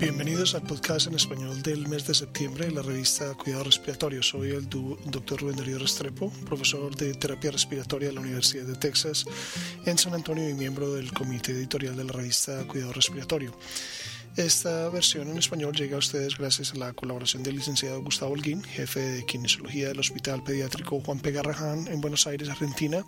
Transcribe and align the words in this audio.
Bienvenidos 0.00 0.54
al 0.54 0.62
podcast 0.62 1.08
en 1.08 1.16
español 1.16 1.60
del 1.62 1.88
mes 1.88 2.06
de 2.06 2.14
septiembre 2.14 2.66
de 2.66 2.70
la 2.70 2.82
revista 2.82 3.34
Cuidado 3.34 3.64
Respiratorio. 3.64 4.22
Soy 4.22 4.50
el 4.50 4.68
doctor 4.68 5.40
Rubén 5.40 5.56
Darío 5.56 5.76
Restrepo, 5.76 6.30
profesor 6.46 6.94
de 6.94 7.14
terapia 7.14 7.50
respiratoria 7.50 8.08
de 8.08 8.14
la 8.14 8.20
Universidad 8.20 8.64
de 8.64 8.76
Texas 8.76 9.24
en 9.86 9.98
San 9.98 10.14
Antonio 10.14 10.48
y 10.48 10.54
miembro 10.54 10.94
del 10.94 11.12
comité 11.12 11.50
editorial 11.50 11.96
de 11.96 12.04
la 12.04 12.12
revista 12.12 12.64
Cuidado 12.68 12.92
Respiratorio. 12.92 13.52
Esta 14.36 14.88
versión 14.90 15.26
en 15.30 15.38
español 15.38 15.74
llega 15.74 15.96
a 15.96 15.98
ustedes 15.98 16.38
gracias 16.38 16.72
a 16.72 16.78
la 16.78 16.92
colaboración 16.92 17.42
del 17.42 17.56
licenciado 17.56 18.00
Gustavo 18.00 18.34
Holguín, 18.34 18.62
jefe 18.62 19.00
de 19.00 19.26
kinesiología 19.26 19.88
del 19.88 19.98
Hospital 19.98 20.44
Pediátrico 20.44 21.00
Juan 21.00 21.18
P. 21.18 21.32
Garrahan 21.32 21.88
en 21.88 22.00
Buenos 22.00 22.24
Aires, 22.28 22.48
Argentina, 22.48 23.04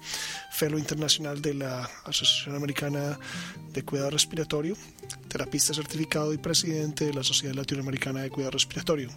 fellow 0.51 0.77
internacional 0.77 1.41
de 1.41 1.55
la 1.55 1.89
Asociación 2.05 2.57
Americana 2.57 3.17
de 3.73 3.85
Cuidado 3.85 4.11
Respiratorio, 4.11 4.75
terapista 5.31 5.73
certificado 5.73 6.35
y 6.35 6.39
presidente 6.39 7.07
de 7.07 7.15
la 7.15 7.23
Sociedad 7.23 7.55
Latinoamericana 7.55 8.21
de 8.21 8.31
Cuidado 8.31 8.51
Respiratorio. 8.51 9.09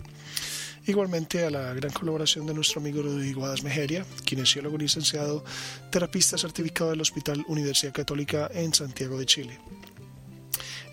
Igualmente 0.86 1.44
a 1.44 1.50
la 1.50 1.74
gran 1.74 1.92
colaboración 1.92 2.46
de 2.46 2.54
nuestro 2.54 2.80
amigo 2.80 3.02
Rodrigo 3.02 3.46
Adas 3.46 3.64
Mejeria, 3.64 4.06
kinesiólogo 4.24 4.78
licenciado, 4.78 5.44
terapista 5.90 6.38
certificado 6.38 6.92
del 6.92 7.02
Hospital 7.02 7.44
Universidad 7.48 7.94
Católica 7.94 8.50
en 8.54 8.74
Santiago 8.74 9.18
de 9.18 9.26
Chile. 9.26 9.60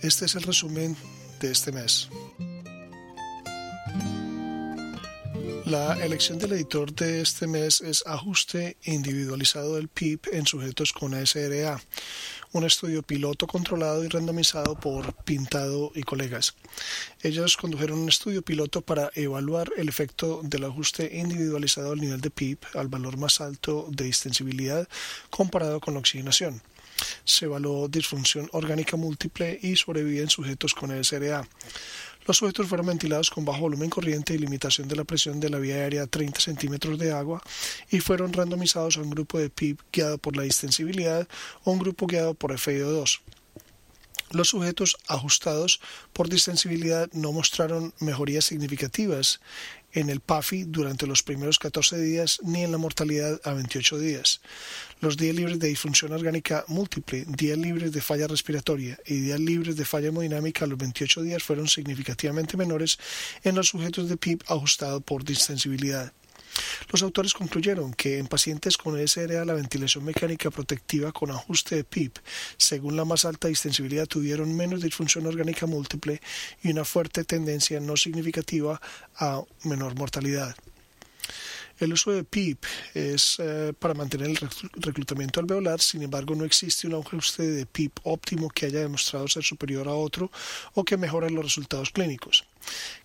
Este 0.02 0.24
es 0.24 0.34
el 0.34 0.42
resumen 0.42 0.96
de 1.40 1.50
este 1.50 1.70
mes. 1.70 2.08
La 5.66 6.04
elección 6.04 6.38
del 6.38 6.52
editor 6.52 6.92
de 6.92 7.20
este 7.20 7.46
mes 7.46 7.80
es 7.80 8.02
Ajuste 8.06 8.76
Individualizado 8.84 9.76
del 9.76 9.88
PIB 9.88 10.20
en 10.32 10.46
sujetos 10.46 10.92
con 10.92 11.14
ASRA, 11.14 11.80
un 12.52 12.64
estudio 12.64 13.02
piloto 13.02 13.46
controlado 13.46 14.04
y 14.04 14.08
randomizado 14.08 14.74
por 14.74 15.14
Pintado 15.24 15.92
y 15.94 16.02
colegas. 16.02 16.54
Ellos 17.22 17.56
condujeron 17.56 17.98
un 17.98 18.08
estudio 18.08 18.42
piloto 18.42 18.80
para 18.80 19.10
evaluar 19.14 19.70
el 19.76 19.88
efecto 19.88 20.40
del 20.42 20.64
ajuste 20.64 21.16
individualizado 21.16 21.92
al 21.92 22.00
nivel 22.00 22.20
de 22.20 22.30
PIB 22.30 22.58
al 22.74 22.88
valor 22.88 23.16
más 23.16 23.40
alto 23.40 23.86
de 23.90 24.04
distensibilidad 24.04 24.88
comparado 25.30 25.80
con 25.80 25.94
la 25.94 26.00
oxigenación 26.00 26.62
se 27.24 27.46
evaluó 27.46 27.88
disfunción 27.88 28.48
orgánica 28.52 28.96
múltiple 28.96 29.58
y 29.62 29.76
sobrevivía 29.76 30.22
en 30.22 30.30
sujetos 30.30 30.74
con 30.74 30.92
SRA. 31.02 31.46
Los 32.30 32.36
sujetos 32.36 32.68
fueron 32.68 32.86
ventilados 32.86 33.28
con 33.28 33.44
bajo 33.44 33.62
volumen 33.62 33.90
corriente 33.90 34.32
y 34.32 34.38
limitación 34.38 34.86
de 34.86 34.94
la 34.94 35.02
presión 35.02 35.40
de 35.40 35.50
la 35.50 35.58
vía 35.58 35.74
aérea 35.74 36.04
a 36.04 36.06
30 36.06 36.38
centímetros 36.38 36.96
de 36.96 37.10
agua 37.10 37.42
y 37.90 37.98
fueron 37.98 38.32
randomizados 38.32 38.96
a 38.96 39.00
un 39.00 39.10
grupo 39.10 39.36
de 39.40 39.50
PIB 39.50 39.78
guiado 39.92 40.16
por 40.16 40.36
la 40.36 40.44
distensibilidad 40.44 41.26
o 41.64 41.72
un 41.72 41.80
grupo 41.80 42.06
guiado 42.06 42.34
por 42.34 42.52
FIO2. 42.52 43.18
Los 44.30 44.50
sujetos 44.50 44.96
ajustados 45.08 45.80
por 46.12 46.28
distensibilidad 46.28 47.10
no 47.12 47.32
mostraron 47.32 47.92
mejorías 47.98 48.44
significativas 48.44 49.40
en 49.92 50.10
el 50.10 50.20
PAFI 50.20 50.64
durante 50.64 51.06
los 51.06 51.22
primeros 51.22 51.58
14 51.58 51.98
días 51.98 52.40
ni 52.42 52.62
en 52.62 52.72
la 52.72 52.78
mortalidad 52.78 53.40
a 53.44 53.52
28 53.52 53.98
días. 53.98 54.40
Los 55.00 55.16
días 55.16 55.34
libres 55.34 55.58
de 55.58 55.68
disfunción 55.68 56.12
orgánica 56.12 56.64
múltiple, 56.68 57.24
días 57.26 57.58
libres 57.58 57.92
de 57.92 58.00
falla 58.00 58.26
respiratoria 58.26 58.98
y 59.06 59.14
días 59.20 59.40
libres 59.40 59.76
de 59.76 59.84
falla 59.84 60.08
hemodinámica 60.08 60.64
a 60.64 60.68
los 60.68 60.78
28 60.78 61.22
días 61.22 61.42
fueron 61.42 61.68
significativamente 61.68 62.56
menores 62.56 62.98
en 63.42 63.54
los 63.54 63.68
sujetos 63.68 64.08
de 64.08 64.16
PIB 64.16 64.42
ajustado 64.48 65.00
por 65.00 65.24
distensibilidad. 65.24 66.12
Los 66.90 67.02
autores 67.02 67.34
concluyeron 67.34 67.92
que 67.94 68.18
en 68.18 68.26
pacientes 68.26 68.76
con 68.76 68.98
SRA 69.06 69.44
la 69.44 69.54
ventilación 69.54 70.04
mecánica 70.04 70.50
protectiva 70.50 71.12
con 71.12 71.30
ajuste 71.30 71.76
de 71.76 71.84
PIP, 71.84 72.18
según 72.56 72.96
la 72.96 73.04
más 73.04 73.24
alta 73.24 73.48
distensibilidad, 73.48 74.06
tuvieron 74.06 74.56
menos 74.56 74.82
disfunción 74.82 75.26
orgánica 75.26 75.66
múltiple 75.66 76.20
y 76.62 76.70
una 76.70 76.84
fuerte 76.84 77.24
tendencia 77.24 77.80
no 77.80 77.96
significativa 77.96 78.80
a 79.16 79.42
menor 79.64 79.94
mortalidad. 79.96 80.56
El 81.80 81.94
uso 81.94 82.12
de 82.12 82.24
PIP 82.24 82.62
es 82.92 83.36
eh, 83.38 83.72
para 83.78 83.94
mantener 83.94 84.28
el 84.28 84.38
reclutamiento 84.76 85.40
alveolar, 85.40 85.80
sin 85.80 86.02
embargo 86.02 86.34
no 86.34 86.44
existe 86.44 86.86
un 86.86 86.94
ajuste 86.94 87.42
de 87.42 87.64
PIP 87.64 88.00
óptimo 88.02 88.50
que 88.50 88.66
haya 88.66 88.80
demostrado 88.80 89.26
ser 89.28 89.42
superior 89.42 89.88
a 89.88 89.94
otro 89.94 90.30
o 90.74 90.84
que 90.84 90.98
mejore 90.98 91.30
los 91.30 91.42
resultados 91.42 91.90
clínicos. 91.90 92.44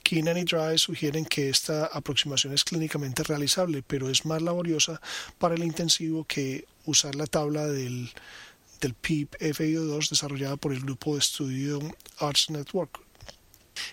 Keenan 0.03 0.37
y 0.37 0.43
Dry 0.43 0.77
sugieren 0.77 1.23
que 1.23 1.47
esta 1.47 1.85
aproximación 1.85 2.53
es 2.53 2.65
clínicamente 2.65 3.23
realizable, 3.23 3.81
pero 3.81 4.09
es 4.09 4.25
más 4.25 4.41
laboriosa 4.41 4.99
para 5.37 5.55
el 5.55 5.63
intensivo 5.63 6.25
que 6.25 6.65
usar 6.85 7.15
la 7.15 7.27
tabla 7.27 7.65
del, 7.67 8.11
del 8.81 8.93
PIP 8.93 9.35
FIO2 9.39 10.09
desarrollada 10.09 10.57
por 10.57 10.73
el 10.73 10.81
grupo 10.81 11.13
de 11.13 11.19
estudio 11.19 11.79
Arts 12.19 12.49
Network. 12.49 13.04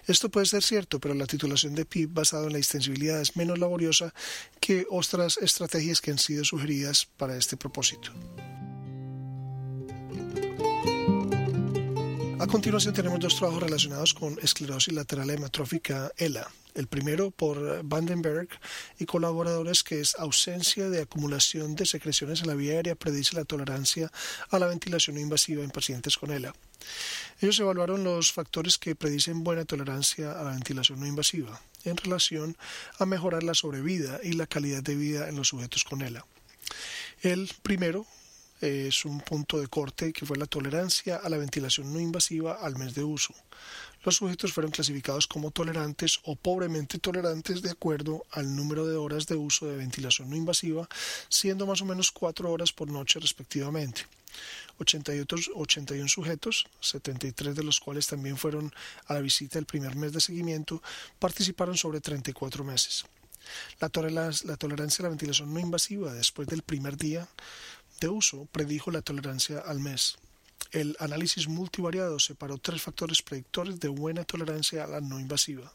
Esto 0.07 0.31
puede 0.31 0.47
ser 0.47 0.63
cierto, 0.63 1.01
pero 1.01 1.15
la 1.15 1.27
titulación 1.27 1.75
de 1.75 1.85
PIB 1.85 2.13
basada 2.13 2.47
en 2.47 2.53
la 2.53 2.59
extensibilidad 2.59 3.21
es 3.21 3.37
menos 3.37 3.59
laboriosa 3.59 4.13
que 4.61 4.87
otras 4.91 5.39
estrategias 5.39 6.01
que 6.01 6.11
han 6.11 6.19
sido 6.19 6.45
sugeridas 6.45 7.07
para 7.17 7.37
este 7.37 7.57
propósito. 7.57 8.13
A 12.39 12.47
continuación 12.49 12.93
tenemos 12.93 13.21
dos 13.21 13.37
trabajos 13.37 13.63
relacionados 13.63 14.15
con 14.15 14.37
esclerosis 14.43 14.93
lateral 14.93 15.31
hematrófica 15.31 16.11
ELA. 16.17 16.51
El 16.75 16.87
primero 16.87 17.31
por 17.31 17.83
Vandenberg 17.85 18.49
y 18.99 19.05
colaboradores 19.05 19.83
que 19.83 20.01
es 20.01 20.15
ausencia 20.17 20.89
de 20.89 21.03
acumulación 21.03 21.75
de 21.75 21.85
secreciones 21.85 22.41
en 22.41 22.49
la 22.49 22.55
vía 22.55 22.75
aérea 22.75 22.95
predice 22.95 23.37
la 23.37 23.45
tolerancia 23.45 24.11
a 24.51 24.59
la 24.59 24.67
ventilación 24.67 25.19
invasiva 25.19 25.63
en 25.63 25.71
pacientes 25.71 26.17
con 26.17 26.31
ELA. 26.31 26.55
Ellos 27.41 27.61
evaluaron 27.61 28.05
los 28.05 28.33
factores 28.33 28.79
que 28.79 28.95
predicen 28.95 29.45
buena 29.45 29.65
tolerancia 29.65 30.33
a 30.33 30.43
la 30.45 30.51
ventilación 30.53 31.01
no 31.01 31.07
invasiva 31.07 31.61
en 31.85 31.97
relación 31.97 32.57
a 32.99 33.07
mejorar 33.07 33.43
la 33.43 33.55
sobrevida 33.55 34.21
y 34.23 34.33
la 34.33 34.47
calidad 34.47 34.83
de 34.83 34.95
vida 34.95 35.29
en 35.29 35.37
los 35.37 35.49
sujetos 35.49 35.85
con 35.85 36.03
ELA. 36.03 36.25
El 37.23 37.51
primero 37.63 38.07
es 38.61 39.05
un 39.05 39.21
punto 39.21 39.61
de 39.61 39.67
corte 39.67 40.13
que 40.13 40.25
fue 40.25 40.37
la 40.37 40.47
tolerancia 40.47 41.17
a 41.17 41.29
la 41.29 41.37
ventilación 41.37 41.93
no 41.93 42.01
invasiva 42.01 42.55
al 42.55 42.77
mes 42.77 42.95
de 42.95 43.03
uso. 43.03 43.35
Los 44.05 44.17
sujetos 44.17 44.53
fueron 44.53 44.73
clasificados 44.73 45.27
como 45.27 45.51
tolerantes 45.51 46.19
o 46.25 46.35
pobremente 46.35 46.99
tolerantes 46.99 47.63
de 47.63 47.71
acuerdo 47.71 48.25
al 48.33 48.55
número 48.55 48.87
de 48.87 48.97
horas 48.97 49.27
de 49.27 49.37
uso 49.37 49.67
de 49.67 49.77
ventilación 49.77 50.29
no 50.29 50.37
invasiva, 50.37 50.89
siendo 51.29 51.67
más 51.67 51.83
o 51.83 51.85
menos 51.85 52.11
cuatro 52.11 52.51
horas 52.51 52.73
por 52.73 52.91
noche 52.91 53.21
respectivamente. 53.21 54.07
81 54.79 56.09
sujetos, 56.09 56.67
73 56.81 57.55
de 57.55 57.63
los 57.63 57.79
cuales 57.79 58.07
también 58.07 58.37
fueron 58.37 58.73
a 59.07 59.15
la 59.15 59.21
visita 59.21 59.59
el 59.59 59.67
primer 59.67 59.95
mes 59.95 60.13
de 60.13 60.21
seguimiento, 60.21 60.83
participaron 61.19 61.77
sobre 61.77 62.01
34 62.01 62.65
meses. 62.65 63.05
La, 63.81 63.91
la 64.45 64.57
tolerancia 64.57 65.03
a 65.03 65.05
la 65.05 65.09
ventilación 65.11 65.53
no 65.53 65.61
invasiva 65.61 66.13
después 66.13 66.49
del 66.49 66.63
primer 66.63 66.97
día 66.97 67.29
de 68.01 68.09
uso 68.09 68.47
predijo 68.47 68.91
la 68.91 69.03
tolerancia 69.03 69.61
al 69.61 69.79
mes. 69.79 70.17
El 70.71 70.97
análisis 71.01 71.49
multivariado 71.49 72.19
separó 72.19 72.59
tres 72.59 72.83
factores 72.83 73.23
predictores 73.23 73.81
de 73.81 73.89
buena 73.89 74.25
tolerancia 74.25 74.85
a 74.85 74.87
la 74.87 75.01
no 75.01 75.21
invasiva. 75.21 75.73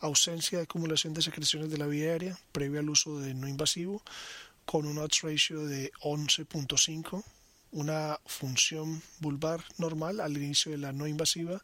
Ausencia 0.00 0.58
de 0.58 0.64
acumulación 0.64 1.14
de 1.14 1.22
secreciones 1.22 1.70
de 1.70 1.78
la 1.78 1.86
vía 1.86 2.10
aérea 2.10 2.38
previo 2.52 2.80
al 2.80 2.90
uso 2.90 3.20
de 3.20 3.34
no 3.34 3.48
invasivo, 3.48 4.02
con 4.64 4.86
un 4.86 4.98
odds 4.98 5.22
ratio 5.22 5.66
de 5.66 5.92
11.5, 6.00 7.22
una 7.72 8.18
función 8.26 9.02
vulvar 9.20 9.64
normal 9.78 10.20
al 10.20 10.36
inicio 10.36 10.72
de 10.72 10.78
la 10.78 10.92
no 10.92 11.06
invasiva, 11.06 11.62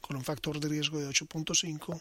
con 0.00 0.16
un 0.16 0.24
factor 0.24 0.60
de 0.60 0.68
riesgo 0.68 0.98
de 1.00 1.08
8.5, 1.08 2.00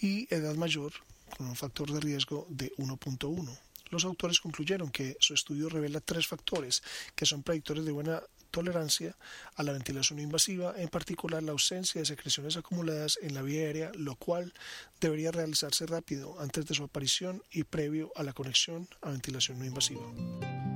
y 0.00 0.32
edad 0.34 0.54
mayor, 0.54 0.92
con 1.36 1.46
un 1.46 1.56
factor 1.56 1.90
de 1.90 2.00
riesgo 2.00 2.46
de 2.48 2.72
1.1. 2.76 3.58
Los 3.90 4.04
autores 4.04 4.40
concluyeron 4.40 4.90
que 4.90 5.16
su 5.20 5.34
estudio 5.34 5.68
revela 5.68 6.00
tres 6.00 6.26
factores 6.26 6.82
que 7.14 7.26
son 7.26 7.42
predictores 7.42 7.84
de 7.84 7.92
buena 7.92 8.22
tolerancia 8.56 9.14
a 9.54 9.62
la 9.62 9.72
ventilación 9.72 10.18
invasiva, 10.18 10.72
en 10.78 10.88
particular 10.88 11.42
la 11.42 11.52
ausencia 11.52 12.00
de 12.00 12.06
secreciones 12.06 12.56
acumuladas 12.56 13.18
en 13.20 13.34
la 13.34 13.42
vía 13.42 13.60
aérea, 13.66 13.92
lo 13.94 14.16
cual 14.16 14.54
debería 14.98 15.30
realizarse 15.30 15.84
rápido 15.84 16.40
antes 16.40 16.64
de 16.64 16.74
su 16.74 16.84
aparición 16.84 17.42
y 17.50 17.64
previo 17.64 18.12
a 18.16 18.22
la 18.22 18.32
conexión 18.32 18.88
a 19.02 19.10
ventilación 19.10 19.58
no 19.58 19.66
invasiva. 19.66 20.75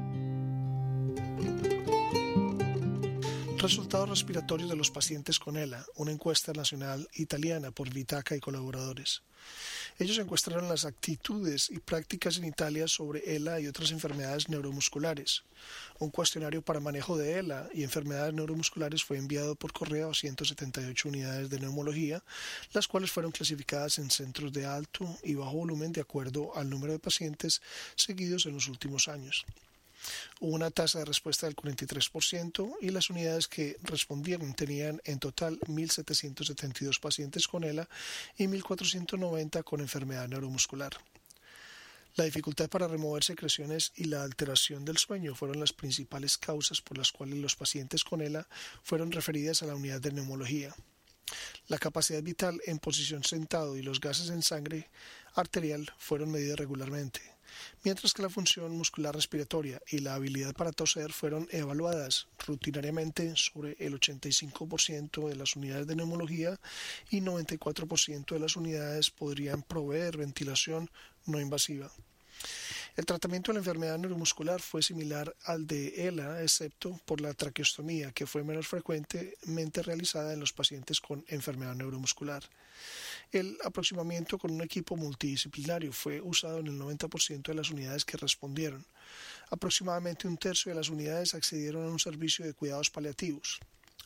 Resultados 3.61 4.09
respiratorios 4.09 4.71
de 4.71 4.77
los 4.77 4.91
pacientes 4.91 5.39
con 5.39 5.59
ELA, 5.59 5.85
una 5.97 6.12
encuesta 6.12 6.55
nacional 6.55 7.07
italiana 7.12 7.71
por 7.71 7.93
Vitaca 7.93 8.35
y 8.35 8.41
colaboradores. 8.41 9.23
Ellos 9.99 10.17
encuestaron 10.17 10.67
las 10.67 10.87
actitudes 10.87 11.69
y 11.69 11.79
prácticas 11.79 12.39
en 12.39 12.47
Italia 12.47 12.89
sobre 12.89 13.37
ELA 13.37 13.61
y 13.61 13.67
otras 13.67 13.91
enfermedades 13.91 14.49
neuromusculares. 14.49 15.43
Un 15.99 16.09
cuestionario 16.09 16.62
para 16.62 16.81
manejo 16.81 17.19
de 17.19 17.39
ELA 17.39 17.69
y 17.75 17.83
enfermedades 17.83 18.33
neuromusculares 18.33 19.05
fue 19.05 19.19
enviado 19.19 19.55
por 19.57 19.75
correo 19.75 20.12
a 20.12 20.15
178 20.15 21.11
unidades 21.11 21.51
de 21.51 21.61
neumología, 21.61 22.25
las 22.73 22.89
cuales 22.89 23.11
fueron 23.11 23.31
clasificadas 23.31 23.99
en 23.99 24.09
centros 24.09 24.55
de 24.55 24.65
alto 24.65 25.19
y 25.23 25.35
bajo 25.35 25.53
volumen 25.53 25.93
de 25.93 26.01
acuerdo 26.01 26.57
al 26.57 26.71
número 26.71 26.95
de 26.95 26.99
pacientes 26.99 27.61
seguidos 27.95 28.47
en 28.47 28.55
los 28.55 28.69
últimos 28.69 29.07
años. 29.09 29.45
Hubo 30.41 30.55
una 30.55 30.70
tasa 30.70 31.00
de 31.00 31.05
respuesta 31.05 31.47
del 31.47 31.56
43% 31.56 32.76
y 32.81 32.91
las 32.91 33.11
unidades 33.11 33.49
que 33.49 33.76
respondieron 33.82 34.55
tenían 34.55 35.00
en 35.05 35.19
total 35.19 35.58
1.772 35.61 37.00
pacientes 37.00 37.47
con 37.47 37.64
ELA 37.64 37.88
y 38.37 38.47
1.490 38.47 39.64
con 39.64 39.81
enfermedad 39.81 40.29
neuromuscular. 40.29 40.93
La 42.17 42.25
dificultad 42.25 42.69
para 42.69 42.88
remover 42.88 43.23
secreciones 43.23 43.93
y 43.94 44.05
la 44.05 44.25
alteración 44.25 44.85
del 44.85 44.99
sueño 44.99 45.35
fueron 45.35 45.61
las 45.61 45.73
principales 45.73 46.38
causas 46.38 46.81
por 46.81 46.99
las 46.99 47.12
cuales 47.12 47.38
los 47.38 47.55
pacientes 47.55 48.02
con 48.02 48.20
ELA 48.20 48.49
fueron 48.82 49.12
referidas 49.12 49.62
a 49.62 49.67
la 49.67 49.76
unidad 49.76 50.00
de 50.00 50.12
neumología. 50.12 50.75
La 51.69 51.79
capacidad 51.79 52.23
vital 52.23 52.61
en 52.67 52.81
posición 52.81 53.23
sentado 53.23 53.76
y 53.76 53.82
los 53.82 54.00
gases 54.00 54.31
en 54.31 54.43
sangre 54.43 54.91
arterial 55.35 55.93
fueron 55.99 56.32
medidos 56.32 56.58
regularmente, 56.58 57.20
mientras 57.85 58.12
que 58.12 58.23
la 58.23 58.31
función 58.31 58.76
muscular 58.76 59.14
respiratoria 59.14 59.81
y 59.88 59.99
la 59.99 60.14
habilidad 60.14 60.55
para 60.55 60.73
toser 60.73 61.12
fueron 61.12 61.49
evaluadas 61.50 62.26
rutinariamente 62.47 63.32
sobre 63.37 63.76
el 63.79 63.99
85% 63.99 65.29
de 65.29 65.37
las 65.37 65.56
unidades 65.56 65.87
de 65.87 65.97
neumología 65.97 66.58
y 67.11 67.20
94% 67.20 68.35
de 68.35 68.41
las 68.41 68.56
unidades 68.56 69.11
podrían 69.11 69.62
proveer 69.62 70.17
ventilación 70.17 70.91
no 71.26 71.41
invasiva. 71.41 71.91
El 72.97 73.06
tratamiento 73.06 73.52
de 73.52 73.55
la 73.55 73.61
enfermedad 73.61 73.99
neuromuscular 73.99 74.61
fue 74.61 74.82
similar 74.82 75.35
al 75.44 75.67
de 75.67 76.08
ELA, 76.08 76.43
excepto 76.43 77.00
por 77.05 77.20
la 77.20 77.32
traqueostomía, 77.35 78.12
que 78.12 78.26
fue 78.26 78.43
menos 78.43 78.67
frecuentemente 78.67 79.82
realizada 79.82 80.32
en 80.32 80.41
los 80.41 80.52
pacientes 80.52 81.00
con 81.00 81.25
enfermedad 81.29 81.75
neuromuscular. 81.75 82.43
El 83.32 83.56
aproximamiento 83.62 84.38
con 84.38 84.50
un 84.50 84.61
equipo 84.61 84.97
multidisciplinario 84.97 85.93
fue 85.93 86.21
usado 86.21 86.59
en 86.59 86.67
el 86.67 86.81
90% 86.81 87.43
de 87.43 87.55
las 87.55 87.71
unidades 87.71 88.05
que 88.05 88.17
respondieron. 88.17 88.85
Aproximadamente 89.50 90.27
un 90.27 90.37
tercio 90.37 90.71
de 90.71 90.77
las 90.77 90.88
unidades 90.88 91.35
accedieron 91.35 91.85
a 91.85 91.93
un 91.93 92.00
servicio 92.00 92.44
de 92.44 92.55
cuidados 92.55 92.91
paliativos. 92.91 93.61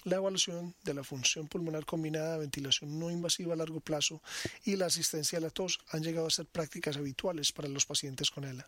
La 0.05 0.17
evaluación 0.17 0.75
de 0.85 0.93
la 0.93 1.03
función 1.03 1.49
pulmonar 1.49 1.87
combinada, 1.87 2.37
ventilación 2.37 2.99
no 2.99 3.11
invasiva 3.11 3.55
a 3.55 3.57
largo 3.57 3.81
plazo 3.81 4.21
y 4.63 4.77
la 4.77 4.87
asistencia 4.87 5.39
a 5.39 5.41
la 5.41 5.49
tos 5.49 5.79
han 5.89 6.03
llegado 6.03 6.27
a 6.27 6.31
ser 6.31 6.45
prácticas 6.45 6.99
habituales 6.99 7.51
para 7.51 7.69
los 7.69 7.87
pacientes 7.87 8.31
con 8.31 8.45
ELA. 8.45 8.67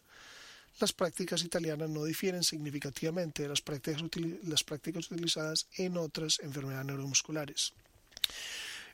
Las 0.80 0.94
prácticas 0.94 1.44
italianas 1.44 1.90
no 1.90 2.02
difieren 2.04 2.42
significativamente 2.42 3.42
de 3.42 3.50
las 3.50 3.60
prácticas, 3.60 4.02
las 4.44 4.64
prácticas 4.64 5.10
utilizadas 5.10 5.66
en 5.76 5.98
otras 5.98 6.38
enfermedades 6.40 6.86
neuromusculares. 6.86 7.74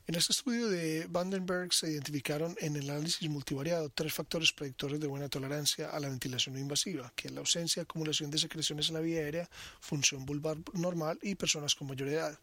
En 0.05 0.15
este 0.15 0.33
estudio 0.33 0.67
de 0.67 1.07
Vandenberg 1.09 1.73
se 1.73 1.89
identificaron 1.89 2.57
en 2.59 2.75
el 2.75 2.89
análisis 2.89 3.29
multivariado 3.29 3.87
tres 3.87 4.13
factores 4.13 4.51
predictores 4.51 4.99
de 4.99 5.07
buena 5.07 5.29
tolerancia 5.29 5.91
a 5.91 5.99
la 6.01 6.09
ventilación 6.09 6.55
no 6.55 6.59
invasiva, 6.59 7.13
que 7.15 7.29
es 7.29 7.33
la 7.33 7.39
ausencia, 7.39 7.83
acumulación 7.83 8.29
de 8.29 8.37
secreciones 8.37 8.89
en 8.89 8.95
la 8.95 8.99
vía 8.99 9.21
aérea, 9.21 9.49
función 9.79 10.25
vulvar 10.25 10.57
normal 10.73 11.19
y 11.21 11.35
personas 11.35 11.73
con 11.73 11.87
mayor 11.87 12.09
edad. 12.09 12.37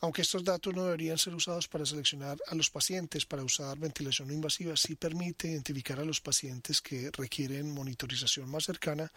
Aunque 0.00 0.22
estos 0.22 0.44
datos 0.44 0.72
no 0.72 0.84
deberían 0.84 1.18
ser 1.18 1.34
usados 1.34 1.66
para 1.66 1.84
seleccionar 1.84 2.38
a 2.46 2.54
los 2.54 2.70
pacientes 2.70 3.26
para 3.26 3.42
usar 3.42 3.76
ventilación 3.76 4.28
no 4.28 4.34
invasiva, 4.34 4.76
sí 4.76 4.94
permite 4.94 5.48
identificar 5.48 5.98
a 5.98 6.04
los 6.04 6.20
pacientes 6.20 6.80
que 6.80 7.10
requieren 7.10 7.74
monitorización 7.74 8.48
más 8.48 8.66
cercana 8.66 9.10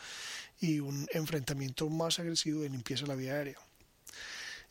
y 0.60 0.80
un 0.80 1.08
enfrentamiento 1.12 1.88
más 1.92 2.18
agresivo 2.18 2.62
de 2.62 2.70
limpieza 2.70 3.04
de 3.04 3.10
la 3.10 3.16
vía 3.16 3.34
aérea. 3.34 3.71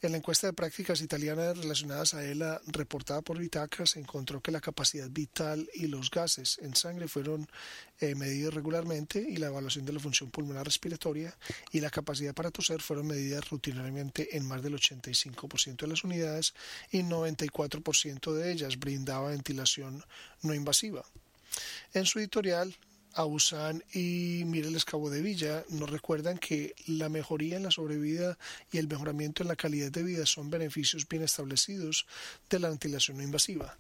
En 0.02 0.12
la 0.12 0.16
encuesta 0.16 0.46
de 0.46 0.54
prácticas 0.54 1.02
italianas 1.02 1.58
relacionadas 1.58 2.14
a 2.14 2.24
ELA 2.24 2.58
reportada 2.68 3.20
por 3.20 3.38
Vitaca 3.38 3.84
se 3.84 4.00
encontró 4.00 4.40
que 4.40 4.50
la 4.50 4.62
capacidad 4.62 5.10
vital 5.10 5.68
y 5.74 5.88
los 5.88 6.10
gases 6.10 6.58
en 6.62 6.74
sangre 6.74 7.06
fueron 7.06 7.46
eh, 8.00 8.14
medidos 8.14 8.54
regularmente 8.54 9.20
y 9.20 9.36
la 9.36 9.48
evaluación 9.48 9.84
de 9.84 9.92
la 9.92 10.00
función 10.00 10.30
pulmonar 10.30 10.64
respiratoria 10.64 11.36
y 11.70 11.80
la 11.80 11.90
capacidad 11.90 12.32
para 12.32 12.50
toser 12.50 12.80
fueron 12.80 13.08
medidas 13.08 13.50
rutinariamente 13.50 14.38
en 14.38 14.48
más 14.48 14.62
del 14.62 14.76
85% 14.76 15.76
de 15.76 15.86
las 15.86 16.02
unidades 16.02 16.54
y 16.90 17.02
94% 17.02 18.32
de 18.32 18.52
ellas 18.52 18.78
brindaba 18.78 19.28
ventilación 19.28 20.02
no 20.40 20.54
invasiva. 20.54 21.04
En 21.92 22.06
su 22.06 22.20
editorial, 22.20 22.74
Ausan 23.14 23.82
y 23.92 24.42
Mireles 24.46 24.84
Cabo 24.84 25.10
de 25.10 25.22
Villa 25.22 25.64
nos 25.68 25.90
recuerdan 25.90 26.38
que 26.38 26.74
la 26.86 27.08
mejoría 27.08 27.56
en 27.56 27.64
la 27.64 27.70
sobrevida 27.70 28.38
y 28.72 28.78
el 28.78 28.88
mejoramiento 28.88 29.42
en 29.42 29.48
la 29.48 29.56
calidad 29.56 29.90
de 29.90 30.02
vida 30.02 30.26
son 30.26 30.50
beneficios 30.50 31.08
bien 31.08 31.22
establecidos 31.22 32.06
de 32.48 32.58
la 32.58 32.68
ventilación 32.68 33.16
no 33.16 33.22
invasiva. 33.22 33.78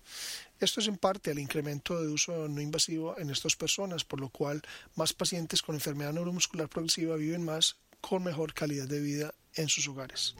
Esto 0.58 0.80
es 0.80 0.88
en 0.88 0.96
parte 0.96 1.30
al 1.30 1.38
incremento 1.38 2.00
de 2.00 2.08
uso 2.08 2.48
no 2.48 2.60
invasivo 2.60 3.18
en 3.18 3.30
estas 3.30 3.56
personas, 3.56 4.04
por 4.04 4.20
lo 4.20 4.28
cual 4.28 4.62
más 4.94 5.12
pacientes 5.12 5.62
con 5.62 5.74
enfermedad 5.74 6.12
neuromuscular 6.12 6.68
progresiva 6.68 7.16
viven 7.16 7.44
más 7.44 7.76
con 8.00 8.24
mejor 8.24 8.54
calidad 8.54 8.88
de 8.88 9.00
vida 9.00 9.34
en 9.54 9.68
sus 9.68 9.88
hogares. 9.88 10.34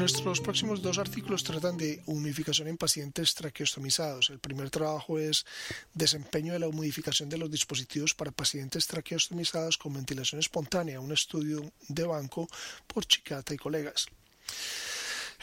Nuestros 0.00 0.40
próximos 0.40 0.80
dos 0.80 0.96
artículos 0.96 1.44
tratan 1.44 1.76
de 1.76 2.00
humidificación 2.06 2.68
en 2.68 2.78
pacientes 2.78 3.34
traqueostomizados. 3.34 4.30
El 4.30 4.38
primer 4.38 4.70
trabajo 4.70 5.18
es 5.18 5.44
desempeño 5.92 6.54
de 6.54 6.58
la 6.58 6.68
humidificación 6.68 7.28
de 7.28 7.36
los 7.36 7.50
dispositivos 7.50 8.14
para 8.14 8.30
pacientes 8.30 8.86
traqueostomizados 8.86 9.76
con 9.76 9.92
ventilación 9.92 10.38
espontánea, 10.38 11.00
un 11.00 11.12
estudio 11.12 11.70
de 11.88 12.04
banco 12.06 12.48
por 12.86 13.04
Chicata 13.04 13.52
y 13.52 13.58
colegas. 13.58 14.06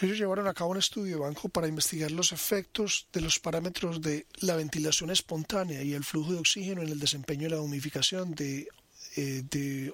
Ellos 0.02 0.18
llevaron 0.18 0.48
a 0.48 0.56
cabo 0.56 0.72
un 0.72 0.78
estudio 0.78 1.18
de 1.18 1.22
banco 1.22 1.50
para 1.50 1.68
investigar 1.68 2.10
los 2.10 2.32
efectos 2.32 3.06
de 3.14 3.22
los 3.22 3.40
parámetros 3.40 4.02
de 4.02 4.26
la 4.42 4.56
ventilación 4.56 5.12
espontánea 5.12 5.84
y 5.84 5.94
el 5.94 6.04
flujo 6.04 6.34
de 6.34 6.40
oxígeno 6.40 6.82
en 6.82 6.90
el 6.90 7.00
desempeño 7.00 7.44
de 7.44 7.56
la 7.56 7.62
humidificación 7.62 8.34
de 8.34 8.68
eh, 9.18 9.44
de 9.50 9.92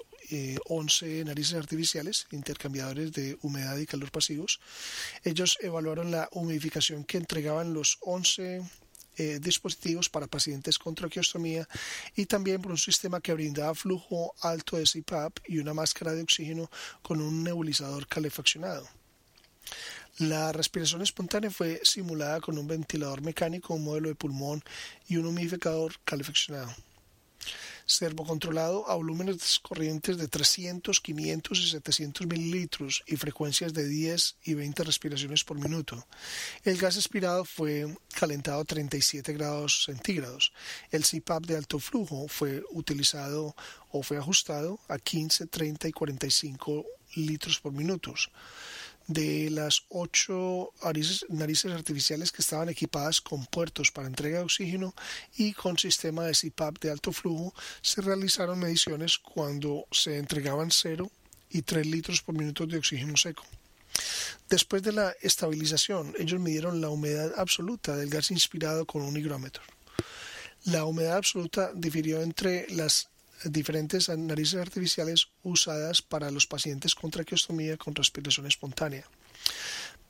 11 0.66 1.20
eh, 1.20 1.24
narices 1.24 1.54
artificiales, 1.54 2.26
intercambiadores 2.30 3.12
de 3.12 3.36
humedad 3.42 3.76
y 3.76 3.86
calor 3.86 4.10
pasivos. 4.10 4.60
Ellos 5.22 5.58
evaluaron 5.60 6.10
la 6.10 6.28
humidificación 6.32 7.04
que 7.04 7.18
entregaban 7.18 7.74
los 7.74 7.98
11 8.00 8.62
eh, 9.16 9.38
dispositivos 9.40 10.08
para 10.08 10.26
pacientes 10.26 10.78
con 10.78 10.94
traqueostomía 10.94 11.68
y 12.16 12.26
también 12.26 12.60
por 12.60 12.72
un 12.72 12.78
sistema 12.78 13.20
que 13.20 13.32
brindaba 13.32 13.74
flujo 13.74 14.34
alto 14.40 14.76
de 14.76 14.84
CPAP 14.84 15.38
y 15.46 15.58
una 15.58 15.72
máscara 15.72 16.12
de 16.12 16.22
oxígeno 16.22 16.68
con 17.00 17.20
un 17.20 17.44
nebulizador 17.44 18.08
calefaccionado. 18.08 18.88
La 20.18 20.52
respiración 20.52 21.02
espontánea 21.02 21.50
fue 21.50 21.80
simulada 21.84 22.40
con 22.40 22.58
un 22.58 22.66
ventilador 22.66 23.22
mecánico, 23.22 23.74
un 23.74 23.84
modelo 23.84 24.08
de 24.08 24.14
pulmón 24.14 24.62
y 25.08 25.16
un 25.16 25.26
humidificador 25.26 25.94
calefaccionado 26.04 26.74
servocontrolado 27.86 28.88
a 28.88 28.94
volúmenes 28.94 29.58
corrientes 29.60 30.16
de 30.16 30.28
300, 30.28 31.00
500 31.00 31.58
y 31.58 31.70
700 31.70 32.26
mililitros 32.26 33.02
y 33.06 33.16
frecuencias 33.16 33.72
de 33.72 33.86
10 33.86 34.36
y 34.44 34.54
20 34.54 34.84
respiraciones 34.84 35.44
por 35.44 35.58
minuto. 35.58 36.06
El 36.64 36.78
gas 36.78 36.96
expirado 36.96 37.44
fue 37.44 37.86
calentado 38.18 38.60
a 38.60 38.64
37 38.64 39.32
grados 39.32 39.84
centígrados. 39.84 40.52
El 40.90 41.04
CPAP 41.04 41.46
de 41.46 41.56
alto 41.56 41.78
flujo 41.78 42.28
fue 42.28 42.62
utilizado 42.70 43.54
o 43.90 44.02
fue 44.02 44.16
ajustado 44.16 44.80
a 44.88 44.98
15, 44.98 45.46
30 45.46 45.88
y 45.88 45.92
45 45.92 46.84
litros 47.16 47.60
por 47.60 47.72
minuto 47.72 48.14
de 49.06 49.50
las 49.50 49.84
ocho 49.88 50.72
narices, 51.28 51.72
artificiales 51.72 52.32
que 52.32 52.42
estaban 52.42 52.68
equipadas 52.68 53.20
con 53.20 53.44
puertos 53.46 53.90
para 53.90 54.08
entrega 54.08 54.38
de 54.38 54.44
oxígeno 54.44 54.94
y 55.36 55.52
con 55.52 55.78
sistema 55.78 56.24
de 56.24 56.34
CPAP 56.34 56.78
de 56.80 56.90
alto 56.90 57.12
flujo, 57.12 57.54
se 57.82 58.00
realizaron 58.00 58.58
mediciones 58.58 59.18
cuando 59.18 59.86
se 59.90 60.18
entregaban 60.18 60.70
0 60.70 61.10
y 61.50 61.62
3 61.62 61.86
litros 61.86 62.22
por 62.22 62.34
minuto 62.34 62.66
de 62.66 62.78
oxígeno 62.78 63.16
seco. 63.16 63.44
Después 64.48 64.82
de 64.82 64.92
la 64.92 65.14
estabilización, 65.22 66.14
ellos 66.18 66.40
midieron 66.40 66.80
la 66.80 66.90
humedad 66.90 67.32
absoluta 67.36 67.96
del 67.96 68.10
gas 68.10 68.30
inspirado 68.30 68.86
con 68.86 69.02
un 69.02 69.16
higrómetro. 69.16 69.62
La 70.64 70.84
humedad 70.84 71.18
absoluta 71.18 71.72
difirió 71.74 72.22
entre 72.22 72.66
las 72.70 73.08
diferentes 73.50 74.08
narices 74.08 74.60
artificiales 74.60 75.28
usadas 75.42 76.02
para 76.02 76.30
los 76.30 76.46
pacientes 76.46 76.94
con 76.94 77.10
traqueostomía 77.10 77.76
con 77.76 77.94
respiración 77.94 78.46
espontánea. 78.46 79.04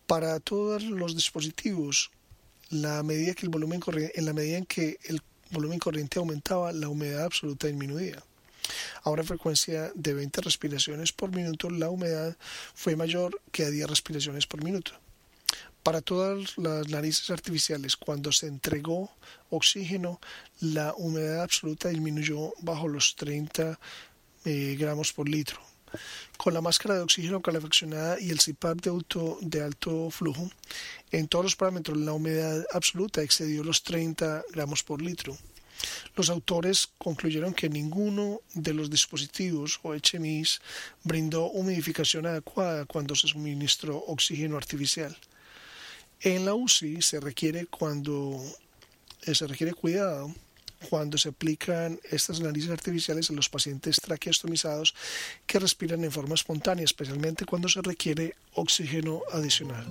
Para 0.06 0.38
todos 0.40 0.82
los 0.82 1.14
dispositivos, 1.14 2.10
la 2.70 3.02
medida 3.02 3.34
que 3.34 3.46
el 3.46 3.50
volumen 3.50 3.80
en 4.14 4.24
la 4.24 4.32
medida 4.32 4.58
en 4.58 4.66
que 4.66 4.98
el 5.04 5.22
volumen 5.50 5.78
corriente 5.78 6.18
aumentaba, 6.18 6.72
la 6.72 6.88
humedad 6.88 7.24
absoluta 7.24 7.66
disminuía. 7.66 8.22
A 9.02 9.10
frecuencia 9.22 9.92
de 9.94 10.14
20 10.14 10.40
respiraciones 10.40 11.12
por 11.12 11.30
minuto, 11.30 11.70
la 11.70 11.90
humedad 11.90 12.36
fue 12.74 12.96
mayor 12.96 13.40
que 13.52 13.64
a 13.64 13.70
10 13.70 13.88
respiraciones 13.88 14.46
por 14.46 14.64
minuto. 14.64 14.92
Para 15.84 16.00
todas 16.00 16.56
las 16.56 16.88
narices 16.88 17.28
artificiales, 17.28 17.94
cuando 17.98 18.32
se 18.32 18.46
entregó 18.46 19.10
oxígeno, 19.50 20.18
la 20.60 20.94
humedad 20.96 21.42
absoluta 21.42 21.90
disminuyó 21.90 22.54
bajo 22.62 22.88
los 22.88 23.14
30 23.16 23.78
eh, 24.46 24.76
gramos 24.78 25.12
por 25.12 25.28
litro. 25.28 25.60
Con 26.38 26.54
la 26.54 26.62
máscara 26.62 26.94
de 26.94 27.02
oxígeno 27.02 27.42
calefaccionada 27.42 28.18
y 28.18 28.30
el 28.30 28.38
CPAP 28.38 28.80
de, 28.80 29.36
de 29.42 29.62
alto 29.62 30.10
flujo, 30.10 30.50
en 31.10 31.28
todos 31.28 31.44
los 31.44 31.56
parámetros 31.56 31.98
la 31.98 32.14
humedad 32.14 32.64
absoluta 32.72 33.20
excedió 33.20 33.62
los 33.62 33.82
30 33.82 34.42
gramos 34.52 34.82
por 34.82 35.02
litro. 35.02 35.36
Los 36.16 36.30
autores 36.30 36.88
concluyeron 36.96 37.52
que 37.52 37.68
ninguno 37.68 38.40
de 38.54 38.72
los 38.72 38.88
dispositivos 38.88 39.80
o 39.82 39.92
HMIs 39.94 40.62
brindó 41.02 41.44
humidificación 41.50 42.24
adecuada 42.24 42.86
cuando 42.86 43.14
se 43.14 43.28
suministró 43.28 43.98
oxígeno 43.98 44.56
artificial. 44.56 45.14
En 46.24 46.46
la 46.46 46.54
UCI 46.54 47.02
se 47.02 47.20
requiere 47.20 47.66
cuando 47.66 48.42
eh, 49.26 49.34
se 49.34 49.46
requiere 49.46 49.74
cuidado 49.74 50.34
cuando 50.88 51.18
se 51.18 51.28
aplican 51.28 52.00
estas 52.10 52.40
narices 52.40 52.70
artificiales 52.70 53.28
en 53.28 53.36
los 53.36 53.50
pacientes 53.50 53.96
traqueostomizados 53.96 54.94
que 55.46 55.58
respiran 55.58 56.02
en 56.02 56.10
forma 56.10 56.34
espontánea, 56.34 56.84
especialmente 56.84 57.44
cuando 57.44 57.68
se 57.68 57.82
requiere 57.82 58.36
oxígeno 58.54 59.22
adicional. 59.32 59.86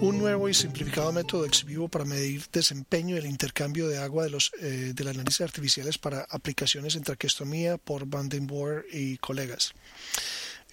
Un 0.00 0.18
nuevo 0.18 0.48
y 0.48 0.54
simplificado 0.54 1.12
método 1.12 1.46
ex 1.46 1.64
vivo 1.64 1.88
para 1.88 2.04
medir 2.04 2.44
desempeño 2.52 3.16
y 3.16 3.18
el 3.18 3.26
intercambio 3.26 3.88
de 3.88 3.98
agua 3.98 4.22
de, 4.22 4.30
los, 4.30 4.52
eh, 4.60 4.92
de 4.94 5.04
las 5.04 5.16
narices 5.16 5.40
artificiales 5.40 5.98
para 5.98 6.22
aplicaciones 6.30 6.94
en 6.94 7.02
traqueostomía 7.02 7.76
por 7.76 8.06
Vandenborg 8.06 8.84
y 8.92 9.16
colegas. 9.18 9.72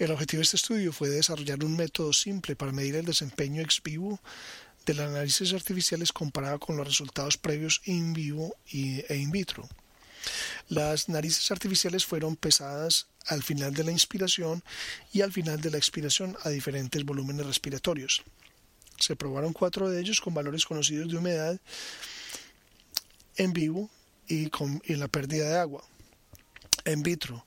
El 0.04 0.12
objetivo 0.12 0.40
de 0.40 0.44
este 0.44 0.58
estudio 0.58 0.92
fue 0.92 1.08
desarrollar 1.08 1.64
un 1.64 1.78
método 1.78 2.12
simple 2.12 2.58
para 2.58 2.74
medir 2.74 2.98
el 2.98 3.06
desempeño 3.06 3.62
ex 3.62 3.82
vivo 3.82 4.20
de 4.86 4.96
las 4.96 5.10
narices 5.10 5.54
artificiales 5.54 6.12
comparado 6.12 6.60
con 6.60 6.76
los 6.76 6.86
resultados 6.86 7.38
previos 7.38 7.82
in 7.86 8.12
vivo 8.12 8.54
e 8.68 9.16
in 9.16 9.32
vitro. 9.32 9.66
Las 10.68 11.08
narices 11.08 11.50
artificiales 11.52 12.06
fueron 12.06 12.36
pesadas 12.36 13.08
al 13.28 13.44
final 13.44 13.74
de 13.74 13.86
la 13.86 13.92
inspiración 13.92 14.62
y 15.14 15.22
al 15.22 15.32
final 15.32 15.62
de 15.62 15.72
la 15.72 15.78
expiración 15.78 16.36
a 16.44 16.50
diferentes 16.50 17.06
volúmenes 17.06 17.46
respiratorios. 17.46 18.24
Se 19.00 19.16
probaron 19.16 19.54
cuatro 19.54 19.90
de 19.90 20.02
ellos 20.02 20.20
con 20.20 20.34
valores 20.34 20.66
conocidos 20.66 21.10
de 21.10 21.16
humedad 21.16 21.62
en 23.38 23.54
vivo 23.54 23.90
y 24.28 24.50
con 24.50 24.82
la 24.86 25.08
pérdida 25.08 25.48
de 25.48 25.60
agua. 25.60 25.82
En 26.86 27.02
vitro, 27.02 27.46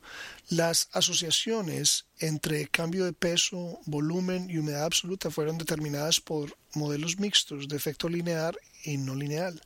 las 0.49 0.89
asociaciones 0.93 2.07
entre 2.21 2.69
cambio 2.69 3.05
de 3.05 3.13
peso, 3.13 3.81
volumen 3.85 4.49
y 4.49 4.59
humedad 4.59 4.85
absoluta 4.85 5.29
fueron 5.29 5.59
determinadas 5.59 6.21
por 6.21 6.57
modelos 6.75 7.19
mixtos 7.19 7.67
de 7.67 7.77
efecto 7.77 8.09
lineal 8.09 8.57
y 8.85 8.97
no 8.97 9.17
lineal. 9.17 9.61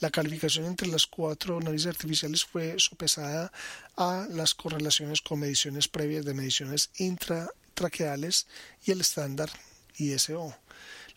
La 0.00 0.10
calificación 0.10 0.66
entre 0.66 0.88
las 0.88 1.06
cuatro 1.06 1.60
narices 1.60 1.86
artificiales 1.86 2.44
fue 2.44 2.74
sopesada 2.78 3.52
a 3.96 4.26
las 4.30 4.54
correlaciones 4.54 5.20
con 5.20 5.38
mediciones 5.38 5.86
previas 5.86 6.24
de 6.24 6.34
mediciones 6.34 6.90
intratraqueales 6.96 8.48
y 8.84 8.90
el 8.90 9.02
estándar 9.02 9.50
ISO. 9.98 10.52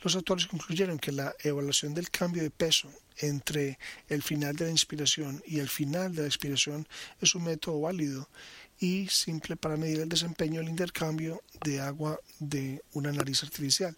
Los 0.03 0.15
autores 0.15 0.46
concluyeron 0.46 1.00
que 1.00 1.12
la 1.12 1.36
evaluación 1.43 1.96
del 1.96 2.12
cambio 2.12 2.43
de 2.43 2.51
peso 2.51 2.91
entre 3.18 3.77
el 4.10 4.22
final 4.22 4.56
de 4.56 4.65
la 4.65 4.72
inspiración 4.72 5.44
y 5.46 5.60
el 5.60 5.70
final 5.70 6.15
de 6.15 6.22
la 6.24 6.27
expiración 6.27 6.88
es 7.20 7.36
un 7.36 7.44
método 7.44 7.82
válido 7.82 8.30
y 8.80 9.08
simple 9.10 9.56
para 9.56 9.77
medir 9.77 10.00
el 10.00 10.10
desempeño 10.10 10.60
del 10.60 10.70
intercambio 10.70 11.44
de 11.63 11.80
agua 11.80 12.20
de 12.39 12.82
una 12.94 13.12
nariz 13.12 13.44
artificial. 13.44 13.96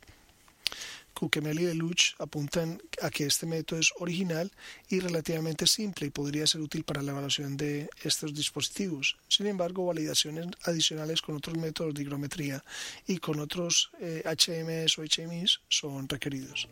Kukemel 1.13 1.59
y 1.59 1.65
Deluch 1.65 2.15
apuntan 2.19 2.81
a 3.01 3.09
que 3.09 3.25
este 3.25 3.45
método 3.45 3.79
es 3.79 3.93
original 3.99 4.51
y 4.89 4.99
relativamente 4.99 5.67
simple 5.67 6.07
y 6.07 6.09
podría 6.09 6.47
ser 6.47 6.61
útil 6.61 6.83
para 6.83 7.01
la 7.01 7.11
evaluación 7.11 7.55
de 7.55 7.89
estos 8.03 8.33
dispositivos. 8.33 9.17
Sin 9.27 9.45
embargo, 9.47 9.85
validaciones 9.85 10.47
adicionales 10.63 11.21
con 11.21 11.35
otros 11.35 11.55
métodos 11.57 11.93
de 11.93 12.01
higrometría 12.01 12.63
y 13.07 13.17
con 13.17 13.39
otros 13.39 13.91
HMS 14.01 14.97
o 14.97 15.03
HMIs 15.03 15.61
son 15.69 16.09
requeridos. 16.09 16.67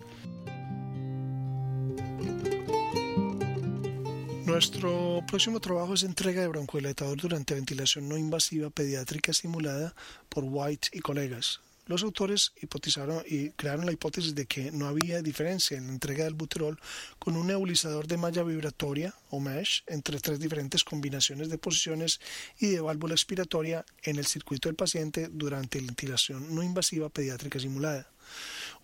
Nuestro 4.46 5.24
próximo 5.28 5.60
trabajo 5.60 5.94
es 5.94 6.04
entrega 6.04 6.42
de 6.42 6.48
broncodilatador 6.48 7.18
durante 7.20 7.56
ventilación 7.56 8.10
no 8.10 8.18
invasiva 8.18 8.70
pediátrica 8.70 9.34
simulada 9.34 9.96
por 10.30 10.44
White 10.46 10.90
y 10.94 11.00
colegas. 11.00 11.62
Los 11.88 12.04
autores 12.04 12.54
hipotizaron 12.62 13.24
y 13.28 13.50
crearon 13.52 13.86
la 13.86 13.92
hipótesis 13.92 14.36
de 14.36 14.46
que 14.46 14.72
no 14.72 14.88
había 14.88 15.22
diferencia 15.22 15.78
en 15.78 15.88
la 15.88 15.94
entrega 15.94 16.26
del 16.26 16.36
buterol 16.36 16.80
con 17.18 17.36
un 17.36 17.48
nebulizador 17.48 18.08
de 18.08 18.18
malla 18.18 18.44
vibratoria 18.44 19.16
o 19.30 19.40
mesh 19.40 19.84
entre 19.88 20.20
tres 20.20 20.40
diferentes 20.40 20.84
combinaciones 20.84 21.50
de 21.50 21.58
posiciones 21.58 22.22
y 22.60 22.68
de 22.68 22.82
válvula 22.82 23.16
expiratoria 23.16 23.84
en 24.04 24.18
el 24.18 24.26
circuito 24.26 24.70
del 24.70 24.76
paciente 24.76 25.28
durante 25.32 25.82
la 25.82 25.88
ventilación 25.88 26.54
no 26.54 26.62
invasiva 26.62 27.10
pediátrica 27.10 27.60
simulada. 27.60 28.08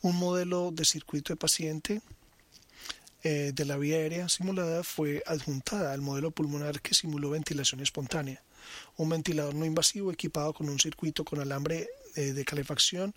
Un 0.02 0.16
modelo 0.16 0.72
de 0.72 0.84
circuito 0.84 1.34
de 1.34 1.38
paciente 1.38 2.02
eh, 3.30 3.52
de 3.52 3.66
la 3.66 3.76
vía 3.76 3.98
aérea 3.98 4.30
simulada 4.30 4.86
fue 4.86 5.22
adjuntada 5.26 5.92
al 5.92 6.00
modelo 6.00 6.32
pulmonar 6.32 6.80
que 6.80 6.94
simuló 6.94 7.32
ventilación 7.32 7.82
espontánea. 7.82 8.42
Un 8.96 9.10
ventilador 9.10 9.54
no 9.54 9.66
invasivo 9.66 10.14
equipado 10.14 10.54
con 10.54 10.70
un 10.70 10.80
circuito 10.80 11.26
con 11.26 11.42
alambre 11.42 11.90
eh, 12.16 12.32
de 12.32 12.46
calefacción 12.46 13.14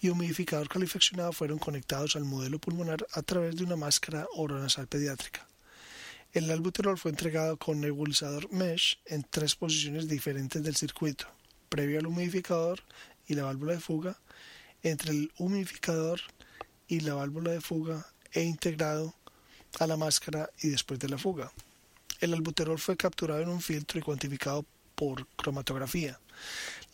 y 0.00 0.08
humidificador 0.08 0.68
calefaccionado 0.68 1.32
fueron 1.32 1.60
conectados 1.60 2.16
al 2.16 2.24
modelo 2.24 2.58
pulmonar 2.58 3.06
a 3.12 3.22
través 3.22 3.54
de 3.54 3.62
una 3.62 3.76
máscara 3.76 4.26
oronasal 4.34 4.88
pediátrica. 4.88 5.46
El 6.32 6.50
albuterol 6.50 6.98
fue 6.98 7.12
entregado 7.12 7.56
con 7.56 7.80
nebulizador 7.80 8.52
mesh 8.52 8.98
en 9.04 9.22
tres 9.30 9.54
posiciones 9.54 10.08
diferentes 10.08 10.60
del 10.60 10.74
circuito, 10.74 11.28
previo 11.68 12.00
al 12.00 12.08
humidificador 12.08 12.82
y 13.28 13.34
la 13.34 13.44
válvula 13.44 13.74
de 13.74 13.80
fuga, 13.80 14.18
entre 14.82 15.12
el 15.12 15.30
humidificador 15.38 16.20
y 16.88 16.98
la 16.98 17.14
válvula 17.14 17.52
de 17.52 17.60
fuga 17.60 18.04
e 18.32 18.42
integrado 18.42 19.14
a 19.78 19.86
la 19.86 19.96
máscara 19.96 20.50
y 20.62 20.68
después 20.68 20.98
de 20.98 21.08
la 21.08 21.18
fuga. 21.18 21.52
El 22.20 22.32
albuterol 22.32 22.78
fue 22.78 22.96
capturado 22.96 23.40
en 23.40 23.48
un 23.48 23.60
filtro 23.60 23.98
y 23.98 24.02
cuantificado 24.02 24.64
por 24.94 25.26
cromatografía. 25.36 26.18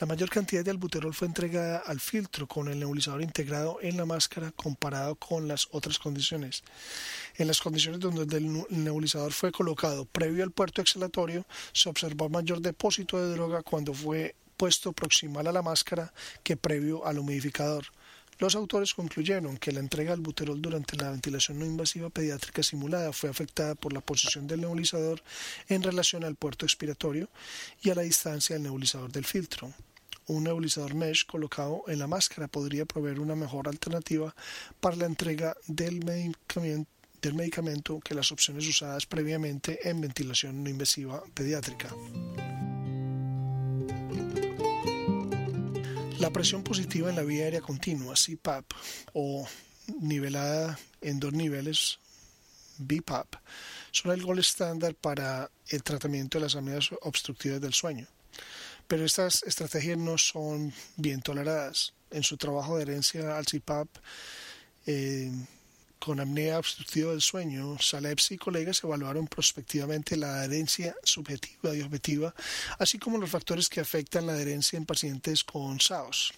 La 0.00 0.06
mayor 0.06 0.28
cantidad 0.28 0.64
de 0.64 0.72
albuterol 0.72 1.14
fue 1.14 1.28
entregada 1.28 1.78
al 1.78 2.00
filtro 2.00 2.48
con 2.48 2.68
el 2.68 2.80
nebulizador 2.80 3.22
integrado 3.22 3.78
en 3.80 3.96
la 3.96 4.04
máscara 4.04 4.50
comparado 4.50 5.14
con 5.14 5.46
las 5.46 5.68
otras 5.70 5.98
condiciones. 6.00 6.64
En 7.36 7.46
las 7.46 7.60
condiciones 7.60 8.00
donde 8.00 8.36
el 8.36 8.64
nebulizador 8.70 9.32
fue 9.32 9.52
colocado 9.52 10.04
previo 10.04 10.42
al 10.42 10.50
puerto 10.50 10.82
exhalatorio, 10.82 11.46
se 11.72 11.88
observó 11.88 12.28
mayor 12.28 12.60
depósito 12.60 13.16
de 13.22 13.32
droga 13.32 13.62
cuando 13.62 13.94
fue 13.94 14.34
puesto 14.56 14.92
proximal 14.92 15.46
a 15.46 15.52
la 15.52 15.62
máscara 15.62 16.12
que 16.42 16.56
previo 16.56 17.06
al 17.06 17.18
humidificador. 17.18 17.86
Los 18.42 18.56
autores 18.56 18.92
concluyeron 18.92 19.56
que 19.56 19.70
la 19.70 19.78
entrega 19.78 20.10
del 20.10 20.20
buterol 20.20 20.60
durante 20.60 20.96
la 20.96 21.12
ventilación 21.12 21.60
no 21.60 21.64
invasiva 21.64 22.10
pediátrica 22.10 22.64
simulada 22.64 23.12
fue 23.12 23.30
afectada 23.30 23.76
por 23.76 23.92
la 23.92 24.00
posición 24.00 24.48
del 24.48 24.62
nebulizador 24.62 25.22
en 25.68 25.80
relación 25.80 26.24
al 26.24 26.34
puerto 26.34 26.66
expiratorio 26.66 27.28
y 27.84 27.90
a 27.90 27.94
la 27.94 28.02
distancia 28.02 28.56
del 28.56 28.64
nebulizador 28.64 29.12
del 29.12 29.24
filtro. 29.24 29.72
Un 30.26 30.42
nebulizador 30.42 30.96
mesh 30.96 31.24
colocado 31.24 31.84
en 31.86 32.00
la 32.00 32.08
máscara 32.08 32.48
podría 32.48 32.84
proveer 32.84 33.20
una 33.20 33.36
mejor 33.36 33.68
alternativa 33.68 34.34
para 34.80 34.96
la 34.96 35.06
entrega 35.06 35.56
del 35.68 36.04
medicamento, 36.04 36.90
del 37.20 37.34
medicamento 37.34 38.00
que 38.00 38.16
las 38.16 38.32
opciones 38.32 38.66
usadas 38.66 39.06
previamente 39.06 39.88
en 39.88 40.00
ventilación 40.00 40.64
no 40.64 40.68
invasiva 40.68 41.22
pediátrica. 41.32 41.90
La 46.22 46.30
presión 46.30 46.62
positiva 46.62 47.10
en 47.10 47.16
la 47.16 47.22
vía 47.22 47.42
aérea 47.42 47.60
continua, 47.60 48.14
CPAP, 48.14 48.64
o 49.12 49.44
nivelada 50.02 50.78
en 51.00 51.18
dos 51.18 51.32
niveles, 51.32 51.98
BPAP, 52.78 53.34
son 53.90 54.12
el 54.12 54.22
gol 54.22 54.38
estándar 54.38 54.94
para 54.94 55.50
el 55.66 55.82
tratamiento 55.82 56.38
de 56.38 56.44
las 56.44 56.54
apneas 56.54 56.90
obstructivas 57.00 57.60
del 57.60 57.74
sueño. 57.74 58.06
Pero 58.86 59.04
estas 59.04 59.42
estrategias 59.42 59.98
no 59.98 60.16
son 60.16 60.72
bien 60.96 61.22
toleradas. 61.22 61.92
En 62.12 62.22
su 62.22 62.36
trabajo 62.36 62.76
de 62.76 62.82
herencia 62.82 63.36
al 63.36 63.44
CPAP, 63.44 63.88
eh, 64.86 65.32
con 66.04 66.18
apnea 66.18 66.58
obstructiva 66.58 67.12
del 67.12 67.20
sueño, 67.20 67.78
Salepsi 67.78 68.34
y 68.34 68.36
colegas 68.36 68.82
evaluaron 68.82 69.28
prospectivamente 69.28 70.16
la 70.16 70.40
adherencia 70.40 70.96
subjetiva 71.04 71.76
y 71.76 71.80
objetiva, 71.80 72.34
así 72.80 72.98
como 72.98 73.18
los 73.18 73.30
factores 73.30 73.68
que 73.68 73.78
afectan 73.78 74.26
la 74.26 74.32
adherencia 74.32 74.76
en 74.76 74.84
pacientes 74.84 75.44
con 75.44 75.78
SAOS, 75.78 76.32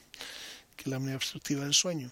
que 0.77 0.83
es 0.83 0.87
la 0.89 0.97
apnea 0.97 1.17
obstructiva 1.17 1.65
del 1.65 1.73
sueño. 1.73 2.11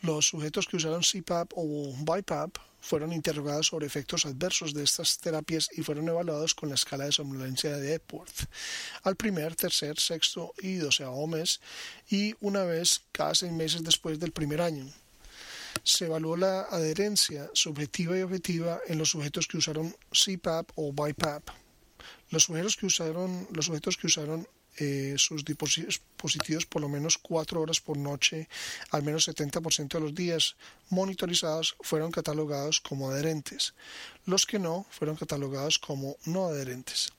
Los 0.00 0.28
sujetos 0.28 0.66
que 0.66 0.78
usaron 0.78 1.02
CPAP 1.02 1.52
o 1.54 1.92
BiPAP 1.98 2.56
fueron 2.80 3.12
interrogados 3.12 3.66
sobre 3.66 3.86
efectos 3.86 4.24
adversos 4.24 4.72
de 4.72 4.84
estas 4.84 5.18
terapias 5.18 5.68
y 5.76 5.82
fueron 5.82 6.08
evaluados 6.08 6.54
con 6.54 6.70
la 6.70 6.76
escala 6.76 7.04
de 7.04 7.12
somnolencia 7.12 7.76
de 7.76 7.96
Epworth 7.96 8.48
al 9.02 9.16
primer, 9.16 9.54
tercer, 9.54 10.00
sexto 10.00 10.54
y 10.62 10.76
doceavo 10.76 11.26
mes 11.26 11.60
y 12.08 12.34
una 12.40 12.64
vez 12.64 13.02
cada 13.12 13.34
seis 13.34 13.52
meses 13.52 13.84
después 13.84 14.18
del 14.18 14.32
primer 14.32 14.62
año 14.62 14.90
se 15.82 16.06
evaluó 16.06 16.36
la 16.36 16.62
adherencia 16.62 17.50
subjetiva 17.52 18.18
y 18.18 18.22
objetiva 18.22 18.80
en 18.86 18.98
los 18.98 19.10
sujetos 19.10 19.46
que 19.46 19.58
usaron 19.58 19.94
CPAP 20.10 20.70
o 20.76 20.92
BiPAP. 20.92 21.48
Los 22.30 22.44
sujetos 22.44 22.76
que 22.76 22.86
usaron, 22.86 23.48
los 23.52 23.66
sujetos 23.66 23.96
que 23.96 24.06
usaron 24.06 24.46
eh, 24.78 25.14
sus 25.18 25.44
dispositivos 25.44 26.66
por 26.66 26.82
lo 26.82 26.88
menos 26.88 27.18
cuatro 27.18 27.60
horas 27.60 27.80
por 27.80 27.96
noche, 27.96 28.48
al 28.90 29.02
menos 29.02 29.28
70% 29.28 29.88
de 29.88 30.00
los 30.00 30.14
días 30.14 30.56
monitorizados 30.90 31.76
fueron 31.80 32.10
catalogados 32.10 32.80
como 32.80 33.10
adherentes. 33.10 33.74
Los 34.26 34.46
que 34.46 34.58
no 34.58 34.86
fueron 34.90 35.16
catalogados 35.16 35.78
como 35.78 36.16
no 36.24 36.46
adherentes. 36.46 37.12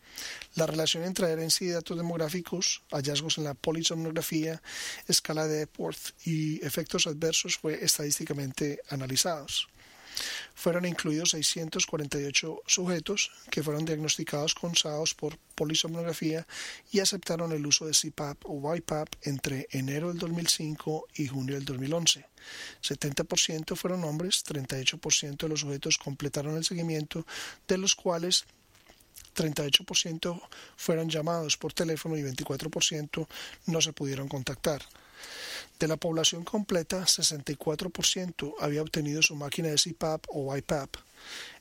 La 0.56 0.66
relación 0.66 1.04
entre 1.04 1.26
adherencia 1.26 1.68
y 1.68 1.72
datos 1.72 1.98
demográficos, 1.98 2.82
hallazgos 2.92 3.38
en 3.38 3.44
la 3.44 3.54
polisomnografía, 3.54 4.62
escala 5.08 5.48
de 5.48 5.64
Epworth 5.64 6.14
y 6.26 6.66
efectos 6.66 7.08
adversos 7.08 7.58
fue 7.58 7.84
estadísticamente 7.84 8.82
analizados. 8.90 9.68
Fueron 10.56 10.86
incluidos 10.86 11.32
648 11.32 12.62
sujetos 12.66 13.32
que 13.52 13.62
fueron 13.62 13.86
diagnosticados 13.86 14.56
con 14.56 14.76
SAOS 14.76 15.14
por 15.14 15.38
polisomnografía 15.54 16.48
y 16.92 17.00
aceptaron 17.00 17.52
el 17.52 17.66
uso 17.68 17.86
de 17.86 17.92
CPAP 17.92 18.46
o 18.46 18.76
YPAP 18.76 19.10
entre 19.24 19.68
enero 19.72 20.08
del 20.10 20.18
2005 20.18 21.08
y 21.16 21.28
junio 21.28 21.56
del 21.56 21.66
2011. 21.66 22.26
70% 22.82 23.76
fueron 23.76 24.04
hombres, 24.04 24.44
38% 24.46 25.38
de 25.38 25.50
los 25.50 25.60
sujetos 25.60 25.98
completaron 25.98 26.56
el 26.58 26.64
seguimiento, 26.64 27.26
de 27.68 27.78
los 27.78 27.96
cuales 27.96 28.46
38% 29.36 30.42
fueron 30.78 31.10
llamados 31.10 31.58
por 31.58 31.74
teléfono 31.74 32.18
y 32.18 32.24
24% 32.24 33.28
no 33.68 33.82
se 33.82 33.94
pudieron 33.94 34.28
contactar. 34.28 34.82
De 35.80 35.88
la 35.90 35.98
población 35.98 36.46
completa, 36.46 37.02
64% 37.02 38.54
había 38.60 38.82
obtenido 38.82 39.22
su 39.22 39.36
máquina 39.36 39.68
de 39.70 39.76
CPAP 39.76 40.26
o 40.30 40.56
IPAP. 40.56 40.96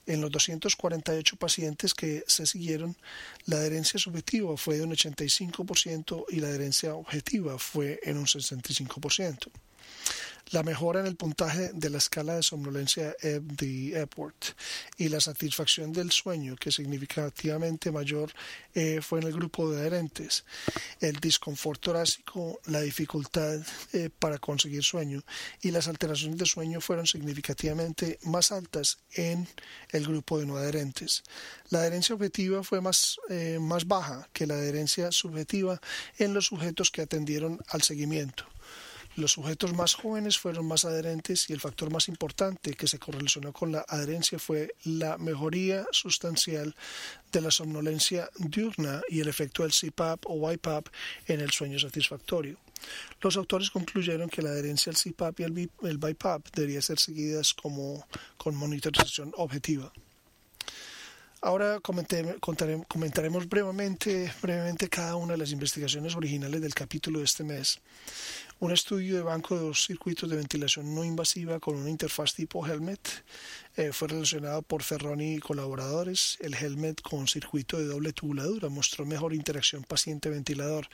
En 0.07 0.21
los 0.21 0.31
248 0.31 1.37
pacientes 1.37 1.95
que 1.95 2.23
se 2.27 2.47
siguieron, 2.47 2.97
la 3.47 3.57
adherencia 3.57 3.99
subjetiva 3.99 4.57
fue 4.57 4.77
de 4.77 4.83
un 4.83 4.93
85% 4.93 6.27
y 6.29 6.37
la 6.41 6.49
adherencia 6.49 6.95
objetiva 6.95 7.59
fue 7.59 7.99
en 8.05 8.19
un 8.19 8.27
65%. 8.27 9.49
La 10.51 10.63
mejora 10.63 11.01
en 11.01 11.07
el 11.07 11.17
puntaje 11.17 11.71
de 11.73 11.91
la 11.91 11.99
escala 11.99 12.37
de 12.37 12.43
somnolencia 12.43 13.17
de 13.23 14.01
Epworth 14.01 14.55
y 14.97 15.09
la 15.09 15.21
satisfacción 15.21 15.93
del 15.93 16.11
sueño, 16.11 16.57
que 16.57 16.71
significativamente 16.71 17.91
mayor 17.91 18.33
eh, 18.75 19.01
fue 19.03 19.21
en 19.21 19.27
el 19.27 19.33
grupo 19.33 19.71
de 19.71 19.81
adherentes. 19.81 20.45
El 21.01 21.17
disconfort 21.17 21.81
torácico, 21.81 22.61
la 22.67 22.81
dificultad 22.81 23.61
eh, 23.93 24.11
para 24.19 24.39
conseguir 24.39 24.83
sueño 24.83 25.23
y 25.63 25.71
las 25.71 25.89
alteraciones 25.89 26.39
de 26.39 26.47
sueño 26.47 26.81
fueron 26.81 27.07
significativamente 27.07 28.19
más 28.25 28.53
altas 28.53 28.99
en 29.13 29.49
el 29.91 30.07
grupo 30.07 30.39
de 30.39 30.47
no 30.47 30.57
adherentes. 30.57 31.23
La 31.71 31.81
adherencia 31.81 32.15
objetiva 32.15 32.63
fue 32.63 32.81
más, 32.81 33.19
eh, 33.29 33.59
más 33.61 33.87
baja 33.87 34.29
que 34.33 34.47
la 34.47 34.55
adherencia 34.55 35.11
subjetiva 35.13 35.81
en 36.19 36.35
los 36.35 36.47
sujetos 36.47 36.91
que 36.91 37.03
atendieron 37.03 37.61
al 37.69 37.83
seguimiento. 37.83 38.54
Los 39.17 39.33
sujetos 39.33 39.73
más 39.75 39.95
jóvenes 39.95 40.39
fueron 40.39 40.67
más 40.67 40.85
adherentes 40.85 41.49
y 41.49 41.53
el 41.53 41.61
factor 41.61 41.93
más 41.93 42.09
importante 42.09 42.75
que 42.75 42.89
se 42.89 42.99
correlacionó 42.99 43.53
con 43.53 43.71
la 43.71 43.85
adherencia 43.89 44.41
fue 44.41 44.75
la 44.83 45.19
mejoría 45.19 45.87
sustancial 45.93 46.75
de 47.31 47.41
la 47.41 47.53
somnolencia 47.53 48.29
diurna 48.39 49.03
y 49.09 49.21
el 49.21 49.29
efecto 49.29 49.63
del 49.63 49.73
CPAP 49.73 50.25
o 50.27 50.53
YPAP 50.53 50.89
en 51.29 51.41
el 51.41 51.53
sueño 51.53 51.79
satisfactorio. 51.79 52.59
Los 53.21 53.37
autores 53.37 53.71
concluyeron 53.71 54.29
que 54.29 54.43
la 54.43 54.51
adherencia 54.51 54.91
al 54.91 54.99
CPAP 54.99 55.41
y 55.41 55.43
el 55.45 55.99
BiPAP 55.99 56.49
debería 56.53 56.83
ser 56.83 56.99
seguidas 56.99 57.55
como 57.55 58.07
con 58.37 58.57
monitorización 58.57 59.33
objetiva. 59.37 59.93
Ahora 61.41 61.79
comentaremos 61.81 63.47
brevemente, 63.47 64.33
brevemente 64.41 64.89
cada 64.89 65.17
una 65.17 65.35
de 65.35 65.39
las 65.39 65.53
investigaciones 65.53 66.17
originales 66.17 66.63
del 66.63 66.73
capítulo 66.73 67.19
de 67.19 67.27
este 67.27 67.45
mes. 67.45 67.81
Un 68.65 68.73
estudio 68.73 69.17
de 69.17 69.23
banco 69.23 69.59
de 69.59 69.75
circuitos 69.75 70.31
de 70.31 70.39
ventilación 70.39 70.95
no 70.95 71.05
invasiva 71.05 71.61
con 71.61 71.77
una 71.77 71.91
interfaz 71.91 72.33
tipo 72.33 72.67
Helmet 72.67 73.23
eh, 73.77 73.93
fue 73.93 74.09
relacionado 74.09 74.63
por 74.63 74.83
Ferroni 74.83 75.35
y 75.35 75.39
colaboradores. 75.39 76.39
El 76.41 76.55
Helmet 76.55 77.03
con 77.03 77.29
circuito 77.29 77.77
de 77.77 77.85
doble 77.85 78.15
tubuladura 78.15 78.71
mostró 78.71 79.05
mejor 79.05 79.35
interacción 79.35 79.83
paciente-ventilador. 79.85 80.89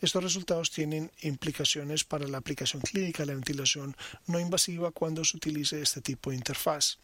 Estos 0.00 0.24
resultados 0.24 0.70
tienen 0.70 1.10
implicaciones 1.20 2.04
para 2.04 2.26
la 2.26 2.38
aplicación 2.38 2.80
clínica 2.80 3.22
de 3.22 3.26
la 3.26 3.34
ventilación 3.34 3.94
no 4.26 4.40
invasiva 4.40 4.90
cuando 4.90 5.22
se 5.22 5.36
utilice 5.36 5.82
este 5.82 6.00
tipo 6.00 6.30
de 6.30 6.36
interfaz. 6.36 6.96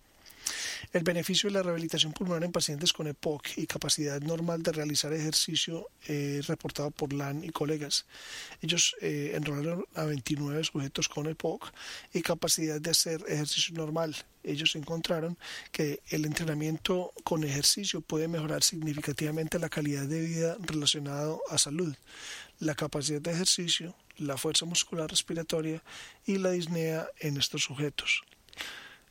El 0.92 1.02
beneficio 1.02 1.48
de 1.48 1.54
la 1.54 1.62
rehabilitación 1.62 2.12
pulmonar 2.12 2.44
en 2.44 2.52
pacientes 2.52 2.92
con 2.92 3.06
EPOC 3.06 3.58
y 3.58 3.66
capacidad 3.66 4.20
normal 4.20 4.62
de 4.62 4.72
realizar 4.72 5.12
ejercicio 5.12 5.88
eh, 6.06 6.40
reportado 6.46 6.90
por 6.90 7.12
LAN 7.12 7.44
y 7.44 7.50
colegas. 7.50 8.06
Ellos 8.62 8.96
eh, 9.00 9.32
enrolaron 9.34 9.84
a 9.94 10.04
29 10.04 10.64
sujetos 10.64 11.08
con 11.08 11.26
EPOC 11.26 11.72
y 12.12 12.22
capacidad 12.22 12.80
de 12.80 12.90
hacer 12.90 13.24
ejercicio 13.28 13.74
normal. 13.74 14.16
Ellos 14.42 14.76
encontraron 14.76 15.36
que 15.72 16.00
el 16.08 16.24
entrenamiento 16.24 17.12
con 17.24 17.42
ejercicio 17.42 18.00
puede 18.00 18.28
mejorar 18.28 18.62
significativamente 18.62 19.58
la 19.58 19.68
calidad 19.68 20.06
de 20.06 20.20
vida 20.20 20.56
relacionada 20.60 21.36
a 21.50 21.58
salud, 21.58 21.94
la 22.60 22.74
capacidad 22.74 23.20
de 23.20 23.32
ejercicio, 23.32 23.96
la 24.18 24.36
fuerza 24.36 24.64
muscular 24.64 25.10
respiratoria 25.10 25.82
y 26.24 26.38
la 26.38 26.52
disnea 26.52 27.08
en 27.18 27.36
estos 27.36 27.64
sujetos 27.64 28.22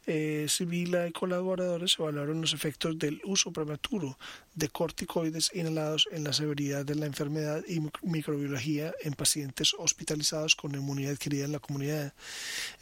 eh, 0.07 0.45
Sibila 0.47 1.07
y 1.07 1.11
colaboradores 1.11 1.97
evaluaron 1.97 2.41
los 2.41 2.53
efectos 2.53 2.97
del 2.99 3.21
uso 3.23 3.51
prematuro 3.51 4.17
de 4.53 4.69
corticoides 4.69 5.51
inhalados 5.53 6.07
en 6.11 6.23
la 6.23 6.33
severidad 6.33 6.85
de 6.85 6.95
la 6.95 7.05
enfermedad 7.05 7.63
y 7.67 7.81
microbiología 8.03 8.93
en 9.01 9.13
pacientes 9.13 9.73
hospitalizados 9.77 10.55
con 10.55 10.71
neumonía 10.71 11.09
adquirida 11.09 11.45
en 11.45 11.51
la 11.51 11.59
comunidad. 11.59 12.13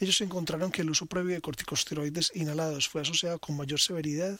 Ellos 0.00 0.20
encontraron 0.20 0.70
que 0.70 0.82
el 0.82 0.90
uso 0.90 1.06
previo 1.06 1.34
de 1.34 1.40
corticosteroides 1.40 2.32
inhalados 2.34 2.88
fue 2.88 3.02
asociado 3.02 3.38
con 3.38 3.56
mayor 3.56 3.80
severidad 3.80 4.38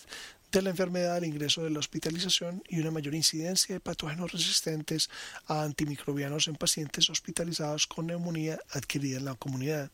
de 0.52 0.62
la 0.62 0.70
enfermedad 0.70 1.16
al 1.16 1.24
ingreso 1.24 1.64
de 1.64 1.70
la 1.70 1.80
hospitalización 1.80 2.62
y 2.68 2.78
una 2.78 2.92
mayor 2.92 3.14
incidencia 3.14 3.74
de 3.74 3.80
patógenos 3.80 4.30
resistentes 4.30 5.10
a 5.46 5.62
antimicrobianos 5.62 6.46
en 6.46 6.54
pacientes 6.54 7.10
hospitalizados 7.10 7.86
con 7.86 8.06
neumonía 8.06 8.60
adquirida 8.70 9.18
en 9.18 9.24
la 9.24 9.34
comunidad. 9.34 9.90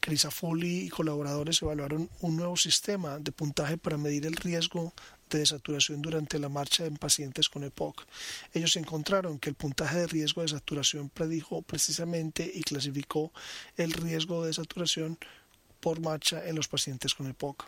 Crisafulli 0.00 0.86
y 0.86 0.88
colaboradores 0.88 1.60
evaluaron 1.62 2.10
un 2.20 2.36
nuevo 2.36 2.56
sistema 2.56 3.18
de 3.18 3.32
puntaje 3.32 3.76
para 3.76 3.98
medir 3.98 4.26
el 4.26 4.34
riesgo 4.34 4.92
de 5.28 5.40
desaturación 5.40 6.02
durante 6.02 6.38
la 6.38 6.48
marcha 6.48 6.86
en 6.86 6.96
pacientes 6.96 7.48
con 7.48 7.64
EPOC. 7.64 8.06
Ellos 8.52 8.76
encontraron 8.76 9.38
que 9.38 9.50
el 9.50 9.54
puntaje 9.54 9.98
de 9.98 10.06
riesgo 10.06 10.42
de 10.42 10.48
saturación 10.48 11.08
predijo 11.10 11.62
precisamente 11.62 12.50
y 12.52 12.62
clasificó 12.62 13.32
el 13.76 13.92
riesgo 13.92 14.42
de 14.42 14.48
desaturación 14.48 15.18
por 15.80 16.00
marcha 16.00 16.46
en 16.46 16.56
los 16.56 16.68
pacientes 16.68 17.14
con 17.14 17.26
EPOC. 17.28 17.66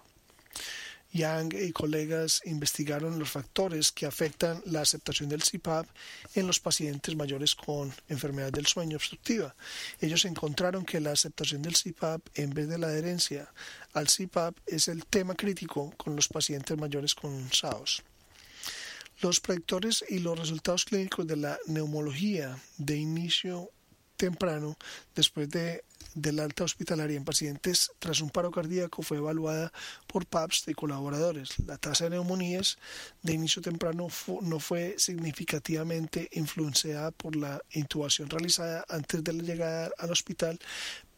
Yang 1.12 1.55
y 1.61 1.72
colegas 1.72 2.40
investigaron 2.46 3.18
los 3.18 3.31
factores 3.31 3.92
que 3.92 4.07
afectan 4.07 4.62
la 4.64 4.81
aceptación 4.81 5.29
del 5.29 5.42
CPAP 5.42 5.87
en 6.35 6.46
los 6.46 6.59
pacientes 6.59 7.14
mayores 7.14 7.55
con 7.55 7.92
enfermedad 8.09 8.51
del 8.51 8.66
sueño 8.66 8.96
obstructiva. 8.96 9.55
Ellos 10.01 10.25
encontraron 10.25 10.87
que 10.87 11.01
la 11.01 11.12
aceptación 11.12 11.61
del 11.61 11.75
CPAP 11.75 12.22
en 12.35 12.55
vez 12.55 12.68
de 12.68 12.79
la 12.79 12.87
adherencia 12.87 13.53
al 13.92 14.07
CPAP 14.07 14.57
es 14.66 14.88
el 14.88 15.05
tema 15.05 15.35
crítico 15.35 15.92
con 15.98 16.16
los 16.16 16.29
pacientes 16.29 16.79
mayores 16.79 17.14
con 17.14 17.53
SAOS. 17.53 18.03
Los 19.20 19.38
predictores 19.38 20.03
y 20.09 20.18
los 20.18 20.38
resultados 20.38 20.87
clínicos 20.87 21.27
de 21.27 21.37
la 21.37 21.59
neumología 21.66 22.59
de 22.79 22.96
inicio 22.96 23.70
temprano 24.16 24.77
después 25.14 25.51
de 25.51 25.85
del 26.14 26.40
alta 26.40 26.64
hospitalaria 26.64 27.16
en 27.16 27.25
pacientes 27.25 27.92
tras 27.98 28.20
un 28.20 28.31
paro 28.31 28.51
cardíaco 28.51 29.03
fue 29.03 29.18
evaluada 29.18 29.72
por 30.07 30.27
PAPS 30.27 30.68
y 30.68 30.75
colaboradores. 30.75 31.59
La 31.66 31.79
tasa 31.79 32.05
de 32.05 32.11
neumonías 32.11 32.79
de 33.22 33.35
inicio 33.35 33.62
temprano 33.62 34.09
no 34.42 34.61
fue 34.61 34.94
significativamente 34.98 36.29
influenciada 36.33 37.11
por 37.11 37.37
la 37.37 37.62
intubación 37.72 38.29
realizada 38.29 38.85
antes 38.88 39.22
de 39.22 39.33
la 39.33 39.42
llegada 39.42 39.90
al 39.98 40.11
hospital, 40.11 40.59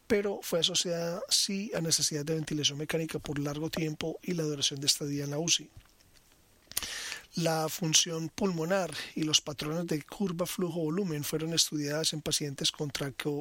pero 0.07 0.39
fue 0.41 0.59
asociada 0.59 1.21
sí 1.29 1.71
a 1.75 1.81
necesidad 1.81 2.25
de 2.25 2.35
ventilación 2.35 2.77
mecánica 2.77 3.19
por 3.19 3.39
largo 3.39 3.69
tiempo 3.69 4.19
y 4.21 4.33
la 4.33 4.43
duración 4.43 4.79
de 4.79 4.87
estadía 4.87 5.23
en 5.23 5.31
la 5.31 5.39
UCI. 5.39 5.69
La 7.35 7.67
función 7.67 8.29
pulmonar 8.29 8.93
y 9.13 9.23
los 9.23 9.41
patrones 9.41 9.87
de 9.87 10.01
curva 10.03 10.45
flujo-volumen 10.45 11.25
fueron 11.25 11.53
estudiadas 11.53 12.13
en 12.13 12.21
pacientes 12.21 12.71
con 12.71 12.93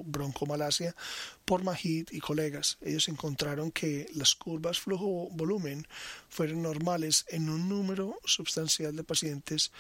bronco-malasia 0.05 0.97
por 1.45 1.63
Mahid 1.63 2.09
y 2.11 2.19
colegas. 2.19 2.77
Ellos 2.81 3.09
encontraron 3.09 3.71
que 3.71 4.09
las 4.15 4.35
curvas 4.35 4.81
flujo-volumen 4.81 5.87
fueron 6.29 6.63
normales 6.63 7.25
en 7.29 7.49
un 7.49 7.69
número 7.69 8.19
sustancial 8.25 8.97
de 8.97 9.05
pacientes 9.05 9.71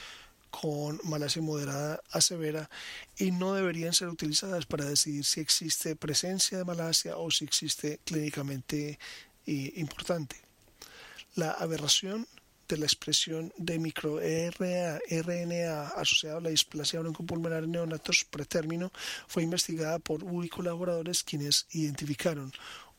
con 0.48 1.00
malasia 1.02 1.42
moderada 1.42 2.00
a 2.12 2.20
severa 2.20 2.70
y 3.18 3.32
no 3.32 3.54
deberían 3.54 3.94
ser 3.94 4.06
utilizadas 4.06 4.64
para 4.64 4.84
decidir 4.84 5.24
si 5.24 5.40
existe 5.40 5.96
presencia 5.96 6.56
de 6.58 6.64
malasia 6.64 7.16
o 7.16 7.32
si 7.32 7.44
existe 7.44 7.98
clínicamente 8.04 9.00
eh, 9.44 9.72
importante. 9.74 10.36
La 11.34 11.50
aberración 11.50 12.28
de 12.74 12.80
la 12.80 12.86
expresión 12.86 13.52
de 13.56 13.78
microRNA 13.78 14.98
asociado 15.96 16.38
a 16.38 16.40
la 16.40 16.50
displasia 16.50 16.98
broncopulmonar 16.98 17.62
en 17.62 17.70
neonatos 17.70 18.26
pretérmino 18.28 18.90
fue 19.28 19.44
investigada 19.44 20.00
por 20.00 20.24
U 20.24 20.42
y 20.42 20.48
colaboradores 20.48 21.22
quienes 21.22 21.66
identificaron 21.70 22.52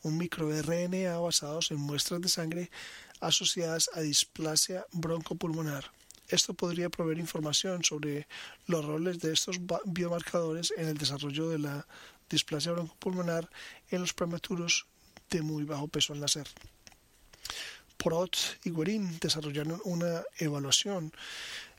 un 0.03 0.17
microRNA 0.17 1.19
basados 1.19 1.71
en 1.71 1.77
muestras 1.77 2.21
de 2.21 2.29
sangre 2.29 2.71
asociadas 3.19 3.89
a 3.93 3.99
displasia 3.99 4.85
broncopulmonar. 4.93 5.91
Esto 6.29 6.53
podría 6.53 6.89
proveer 6.89 7.19
información 7.19 7.83
sobre 7.83 8.27
los 8.67 8.85
roles 8.85 9.19
de 9.19 9.33
estos 9.33 9.59
biomarcadores 9.85 10.73
en 10.77 10.87
el 10.87 10.97
desarrollo 10.97 11.49
de 11.49 11.59
la 11.59 11.85
displasia 12.29 12.71
broncopulmonar 12.71 13.49
en 13.89 13.99
los 13.99 14.13
prematuros 14.13 14.87
de 15.29 15.41
muy 15.41 15.65
bajo 15.65 15.89
peso 15.89 16.13
al 16.13 16.21
nacer. 16.21 16.47
Prot 17.97 18.37
y 18.63 18.71
Guerin 18.71 19.19
desarrollaron 19.19 19.81
una 19.85 20.23
evaluación 20.37 21.11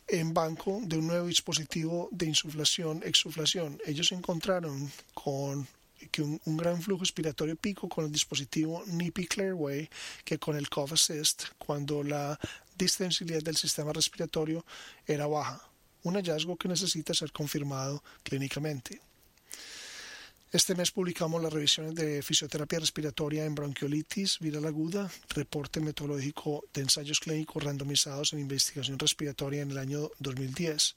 en 0.08 0.32
banco 0.32 0.80
de 0.82 0.98
un 0.98 1.06
nuevo 1.08 1.26
dispositivo 1.26 2.08
de 2.12 2.26
insuflación-exuflación. 2.26 3.80
Ellos 3.84 4.12
encontraron 4.12 4.90
con 5.14 5.66
que 6.10 6.22
un, 6.22 6.40
gran 6.56 6.80
flujo 6.80 7.00
respiratorio 7.00 7.56
pico 7.56 7.88
con 7.88 8.04
el 8.04 8.12
dispositivo 8.12 8.84
NIPI 8.86 9.26
Clearway 9.26 9.88
que 10.24 10.38
con 10.38 10.56
el 10.56 10.68
Cough 10.68 10.92
Assist 10.92 11.44
cuando 11.58 12.02
la 12.02 12.38
distensibilidad 12.76 13.42
del 13.42 13.56
sistema 13.56 13.92
respiratorio 13.92 14.64
era 15.06 15.26
baja, 15.26 15.60
un 16.02 16.14
hallazgo 16.14 16.56
que 16.56 16.68
necesita 16.68 17.14
ser 17.14 17.32
confirmado 17.32 18.02
clínicamente. 18.22 19.00
Este 20.56 20.74
mes 20.74 20.90
publicamos 20.90 21.42
las 21.42 21.52
revisiones 21.52 21.94
de 21.94 22.22
fisioterapia 22.22 22.78
respiratoria 22.78 23.44
en 23.44 23.54
bronquiolitis 23.54 24.38
viral 24.38 24.64
aguda, 24.64 25.10
reporte 25.28 25.80
metodológico 25.80 26.64
de 26.72 26.80
ensayos 26.80 27.20
clínicos 27.20 27.62
randomizados 27.62 28.32
en 28.32 28.38
investigación 28.38 28.98
respiratoria 28.98 29.60
en 29.60 29.72
el 29.72 29.76
año 29.76 30.10
2010. 30.18 30.96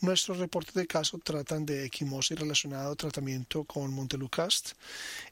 Nuestros 0.00 0.38
reportes 0.38 0.72
de 0.72 0.86
caso 0.86 1.18
tratan 1.18 1.66
de 1.66 1.84
equimosis 1.84 2.40
relacionada 2.40 2.90
a 2.90 2.94
tratamiento 2.94 3.64
con 3.64 3.92
Montelucast, 3.92 4.70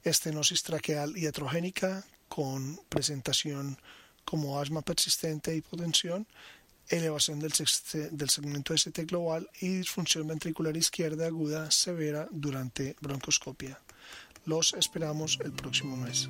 estenosis 0.02 0.62
traqueal 0.62 1.16
y 1.16 1.24
heterogénica 1.24 2.04
con 2.28 2.78
presentación 2.90 3.78
como 4.26 4.60
asma 4.60 4.82
persistente 4.82 5.52
e 5.52 5.56
hipotensión, 5.56 6.26
elevación 6.88 7.40
del, 7.40 7.52
del 8.12 8.30
segmento 8.30 8.72
ST 8.74 9.04
global 9.04 9.48
y 9.60 9.68
disfunción 9.68 10.26
ventricular 10.26 10.74
izquierda 10.76 11.26
aguda 11.26 11.70
severa 11.70 12.26
durante 12.30 12.96
broncoscopia. 13.00 13.78
Los 14.46 14.72
esperamos 14.74 15.38
el 15.42 15.52
próximo 15.52 15.96
mes. 15.96 16.28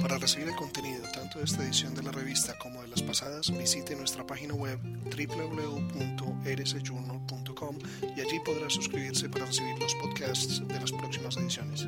Para 0.00 0.16
recibir 0.18 0.48
el 0.48 0.56
contenido 0.56 1.02
tanto 1.12 1.38
de 1.38 1.44
esta 1.44 1.62
edición 1.62 1.94
de 1.94 2.02
la 2.02 2.10
revista 2.10 2.58
como 2.58 2.82
de 2.82 2.88
las 2.88 3.02
pasadas, 3.02 3.56
visite 3.56 3.94
nuestra 3.94 4.26
página 4.26 4.52
web 4.52 4.80
www.rsjournal.com 5.04 7.78
y 8.16 8.20
allí 8.20 8.40
podrá 8.44 8.68
suscribirse 8.68 9.28
para 9.28 9.46
recibir 9.46 9.78
los 9.78 9.94
podcasts 9.94 10.60
de 10.66 10.80
las 10.80 10.90
próximas 10.90 11.36
ediciones. 11.36 11.86